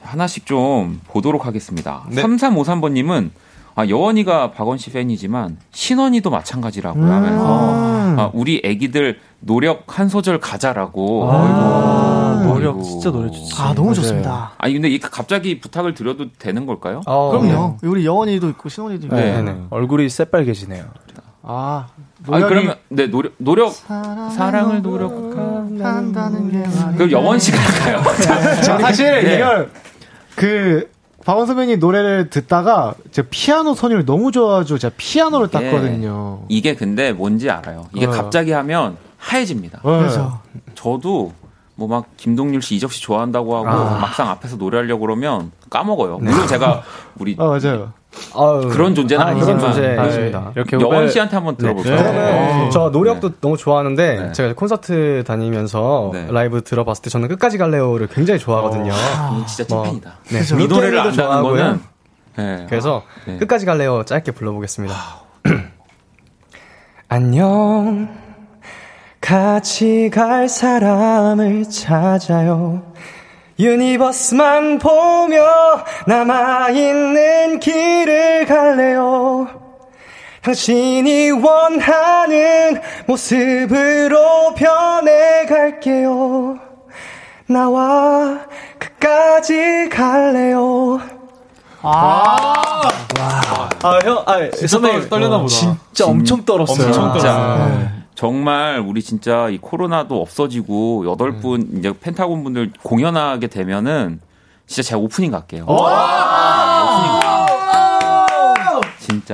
[0.03, 2.03] 하나씩 좀 보도록 하겠습니다.
[2.09, 2.21] 네.
[2.21, 3.29] 3353번님은
[3.75, 7.73] 아, 여원이가 박원 씨 팬이지만 신원이도 마찬가지라고요 하면서
[8.17, 11.31] 아, 우리 애기들 노력 한 소절 가자라고.
[11.31, 12.83] 아이고, 노력 아이고.
[12.83, 13.55] 진짜 노래 좋지.
[13.59, 14.51] 아 너무 좋습니다.
[14.59, 17.01] 아니 근데 이 갑자기 부탁을 드려도 되는 걸까요?
[17.01, 17.77] 그럼요.
[17.81, 19.15] 우리 여원이도 있고 신원이도 있고.
[19.15, 19.57] 네.
[19.71, 20.85] 얼굴이 새빨개지네요.
[21.45, 21.87] 아,
[22.31, 26.63] 아니 그러면 네 노력 노력 사랑을 노력한다는 게
[26.95, 28.01] 그럼 영원 씨가 할까요?
[28.61, 29.35] 자, 사실 네.
[29.35, 29.69] 이걸
[30.35, 30.89] 그
[31.25, 36.45] 박원 선배님 노래를 듣다가 제가 피아노 선율 너무 좋아가지고 제가 피아노를 땄거든요.
[36.49, 37.87] 이게 근데 뭔지 알아요.
[37.93, 38.09] 이게 어.
[38.09, 39.79] 갑자기 하면 하얘집니다.
[39.83, 39.97] 어.
[39.99, 40.39] 그렇죠.
[40.75, 41.31] 저도
[41.75, 43.99] 뭐 막 김동률 씨, 이적 씨 좋아한다고 하고 아.
[43.99, 46.19] 막상 앞에서 노래하려고 그러면 까먹어요.
[46.21, 46.29] 네.
[46.31, 46.83] 물론 제가
[47.17, 47.93] 우리 아 맞아요.
[48.71, 50.51] 그런 존재는 아, 아니지만 그런 존재이십니다.
[50.55, 51.97] 이렇게 여원 씨한테 한번 들어볼까요?
[51.97, 52.69] 저는 어.
[52.71, 58.93] 저 노력도 너무 좋아하는데 제가 콘서트 다니면서 라이브 들어봤을 때 저는 끝까지 갈래요를 굉장히 좋아하거든요.
[58.93, 60.13] 아, 진짜 뭐, 찐팬이다.
[60.29, 60.63] 네.
[60.63, 61.55] 이 노래를 안다는 좋아하고요.
[61.55, 61.81] 거는
[62.35, 62.65] 네.
[62.69, 63.37] 그래서 네.
[63.37, 64.95] 끝까지 갈래요 짧게 불러보겠습니다.
[67.09, 68.09] 안녕.
[69.21, 72.83] 같이 갈 사람을 찾아요.
[73.59, 75.43] 유니버스만 보며
[76.07, 79.47] 남아있는 길을 갈래요.
[80.41, 86.57] 당신이 원하는 모습으로 변해갈게요.
[87.47, 88.39] 나와
[88.79, 90.99] 끝까지 갈래요.
[91.81, 92.81] 아,
[93.83, 95.09] 아, 형, 아, 선배님.
[95.09, 95.47] 떨려나 보다.
[95.47, 96.87] 진짜 엄청 떨었어요.
[96.87, 98.02] 엄청 진짜.
[98.15, 101.39] 정말 우리 진짜 이 코로나도 없어지고 여덟 음.
[101.41, 104.19] 분 이제 펜타곤 분들 공연하게 되면은
[104.67, 105.65] 진짜 제가 오프닝 갈게요.
[108.99, 109.33] 진짜.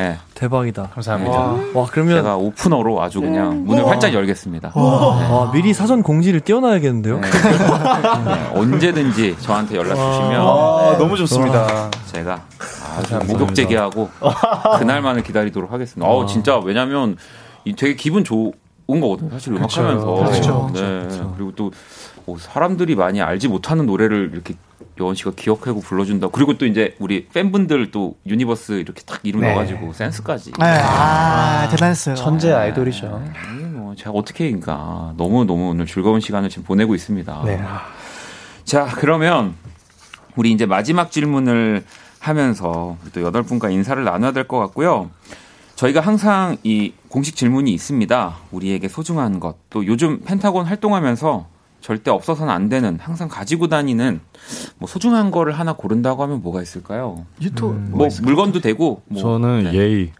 [0.00, 0.18] 예.
[0.34, 0.88] 대박이다.
[0.94, 1.38] 감사합니다.
[1.74, 4.72] 와, 그러면 제가 오프너로 아주 그냥 문을 활짝 열겠습니다.
[4.74, 7.20] 와, 미리 사전 공지를 띄워놔야겠는데요?
[7.20, 7.30] 네,
[8.54, 11.90] 언제든지 저한테 연락 주시면 아, 너무 좋습니다.
[12.06, 12.42] 제가
[12.96, 14.08] 아주 목욕 제기하고
[14.78, 16.10] 그날만을 기다리도록 하겠습니다.
[16.10, 17.16] 어 진짜 왜냐면
[17.64, 18.52] 이 되게 기분 좋은
[18.86, 19.30] 거거든요.
[19.30, 19.52] 사실.
[19.54, 20.70] 음악하면서 그쵸.
[20.74, 21.08] 네.
[21.36, 21.70] 그리고 또
[22.24, 24.54] 뭐 사람들이 많이 알지 못하는 노래를 이렇게
[25.00, 26.28] 여원 씨가 기억하고 불러준다.
[26.28, 29.48] 그리고 또 이제 우리 팬분들 또 유니버스 이렇게 딱 이름 네.
[29.48, 30.52] 넣어가지고 센스까지.
[30.52, 32.14] 네, 아, 대단했어요.
[32.14, 33.22] 천재 아이돌이죠.
[33.48, 37.42] 아니, 뭐 제가 어떻게 그러니까 너무 너무 오늘 즐거운 시간을 지금 보내고 있습니다.
[37.44, 37.60] 네.
[38.64, 39.54] 자 그러면
[40.36, 41.84] 우리 이제 마지막 질문을
[42.20, 45.10] 하면서 또 여덟 분과 인사를 나눠야 될 것 같고요.
[45.82, 48.36] 저희가 항상 이 공식 질문이 있습니다.
[48.52, 49.56] 우리에게 소중한 것.
[49.68, 51.46] 또 요즘 펜타곤 활동하면서
[51.80, 54.20] 절대 없어서는 안 되는 항상 가지고 다니는
[54.78, 57.26] 뭐 소중한 거를 하나 고른다고 하면 뭐가 있을까요?
[57.40, 60.12] 유토 뭐 물건도 되고 뭐 저는 예의.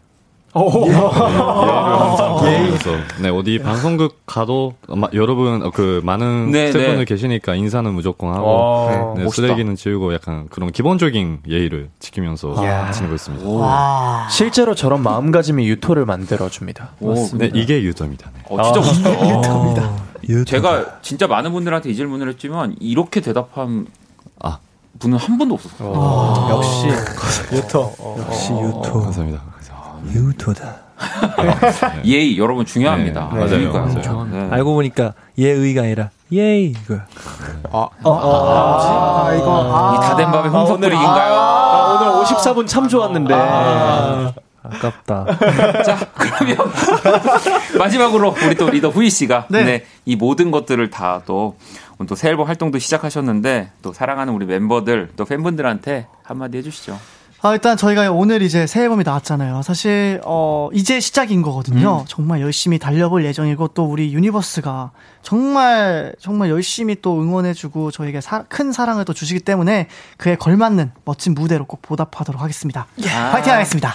[0.55, 0.85] 오.
[0.87, 2.89] 예의를 항상 가지면서
[3.21, 7.05] 네 어디 방송국 가도 아마 여러분 어, 그 많은 네, 스태프분들 네.
[7.05, 9.47] 계시니까 인사는 무조건 와, 하고 네, 멋있다.
[9.47, 12.91] 쓰레기는 지우고 약간 그런 기본적인 예의를 지키면서 이야.
[12.91, 13.49] 지내고 있습니다.
[13.49, 14.27] 와.
[14.29, 16.91] 실제로 저런 마음가짐이 유토를 만들어 줍니다.
[17.37, 18.29] 네, 이게 유도입니다.
[18.33, 18.43] 네.
[18.49, 19.63] 어, 진짜 아.
[19.63, 20.45] 멋있다.
[20.45, 23.87] 제가 진짜 많은 분들한테 이 질문을 했지만 이렇게 대답한
[24.99, 25.91] 분은 한 번도 없었어요.
[25.95, 26.87] 아, 역시
[27.51, 27.93] 유토.
[28.19, 29.01] 역시 유토.
[29.01, 29.41] 감사합니다.
[30.11, 30.83] 유토다.
[32.05, 33.29] 예의 여러분 중요합니다.
[33.33, 33.71] 네, 맞아요.
[33.71, 34.27] 그러니까요.
[34.31, 34.47] 네.
[34.51, 36.95] 알고 보니까 예의가 아니라 예의 이거.
[37.71, 41.33] 아, 아, 이거 이 다된 밥에 홍석 뿌리기인가요?
[41.33, 43.33] 아, 오늘 54분 참 좋았는데.
[43.33, 44.33] 아,
[44.63, 45.25] 아깝다.
[45.83, 46.57] 자, 그러면
[47.77, 49.85] 마지막으로 우리 또 리더 후이 씨가 네.
[50.05, 55.25] 이 모든 것들을 다 또 또 새 앨범 활동도 시작하셨는데 또 사랑하는 우리 멤버들 또
[55.25, 56.97] 팬분들한테 한마디 해주시죠.
[57.45, 59.63] 아, 일단 저희가 오늘 이제 새 앨범이 나왔잖아요.
[59.63, 61.99] 사실, 어, 이제 시작인 거거든요.
[62.03, 62.05] 음.
[62.07, 64.91] 정말 열심히 달려볼 예정이고, 또 우리 유니버스가
[65.21, 71.33] 정말, 정말 열심히 또 응원해주고, 저에게 사- 큰 사랑을 또 주시기 때문에, 그에 걸맞는 멋진
[71.33, 72.87] 무대로 꼭 보답하도록 하겠습니다.
[73.13, 73.31] 아.
[73.31, 73.93] 파이팅 하겠습니다.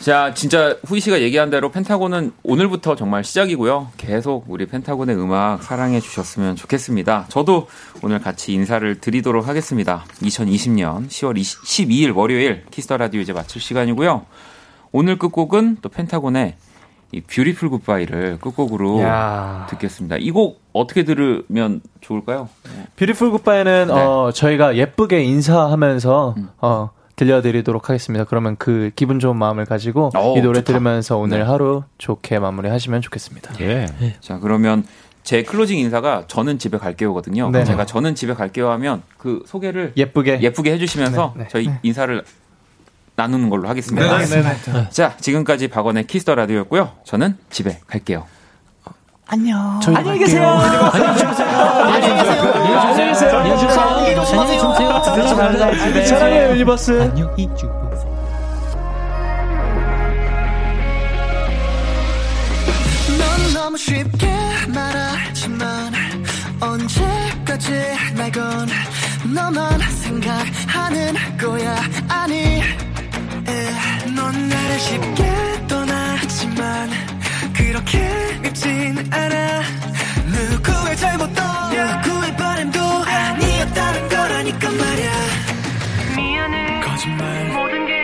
[0.00, 3.88] 자, 진짜 후이 씨가 얘기한 대로 펜타곤은 오늘부터 정말 시작이고요.
[3.96, 7.26] 계속 우리 펜타곤의 음악 사랑해 주셨으면 좋겠습니다.
[7.28, 7.66] 저도
[8.02, 10.04] 오늘 같이 인사를 드리도록 하겠습니다.
[10.22, 14.24] 2020년 10월 20, 12일 월요일 키스 더 라디오 이제 마칠 시간이고요.
[14.92, 16.54] 오늘 끝곡은 또 펜타곤의
[17.10, 19.66] 이 Beautiful Goodbye를 끝곡으로 야.
[19.70, 20.16] 듣겠습니다.
[20.20, 22.48] 이 곡 어떻게 들으면 좋을까요?
[22.96, 23.92] Beautiful Goodbye는 네.
[23.92, 26.48] 어 저희가 예쁘게 인사하면서 음.
[26.60, 28.24] 어 들려드리도록 하겠습니다.
[28.24, 30.72] 그러면 그 기분 좋은 마음을 가지고 오, 이 노래 좋다.
[30.72, 31.44] 들으면서 오늘 네.
[31.44, 33.60] 하루 좋게 마무리하시면 좋겠습니다.
[33.60, 33.86] 예.
[34.20, 34.84] 자, 그러면
[35.24, 37.50] 제 closing 인사가 저는 집에 갈게요거든요.
[37.50, 37.64] 네.
[37.64, 41.48] 제가 저는 집에 갈게요 하면 그 소개를 예쁘게 예쁘게 해주시면서 네, 네.
[41.50, 41.78] 저희 네.
[41.82, 42.22] 인사를
[43.16, 44.16] 나누는 걸로 하겠습니다.
[44.16, 44.88] 네, 네, 네, 네.
[44.90, 46.92] 자, 지금까지 박원의 키스 더 라디오였고요.
[47.04, 48.26] 저는 집에 갈게요.
[49.30, 49.78] 안녕.
[49.94, 50.48] 안녕히 계세요.
[50.48, 51.48] 안녕히 주무세요.
[51.48, 52.42] 안녕히 계세요.
[52.54, 53.38] 안녕히 계세요.
[53.38, 53.82] 안녕히 주무세요.
[53.82, 56.06] 안녕히 조심하세요.
[56.06, 57.00] 사랑해요 유니버스.
[57.02, 57.66] 안녕히 주.
[63.18, 64.26] 넌 너무 쉽게
[64.74, 65.92] 말하지만
[66.60, 67.72] 언제까지
[68.16, 68.68] 날건
[69.34, 71.76] 너만 생각하는 거야
[72.08, 72.62] 아니
[73.46, 73.70] 에,
[74.16, 75.28] 넌 나를 쉽게
[77.58, 77.98] 그렇게
[78.40, 79.62] 밉진 않아.
[80.26, 85.12] 누구의 잘못도 누구의 바람도 아니었다는 거라니까 말야.
[86.16, 86.80] 미안해.
[86.80, 87.48] 거짓말.
[87.52, 87.97] 모든 게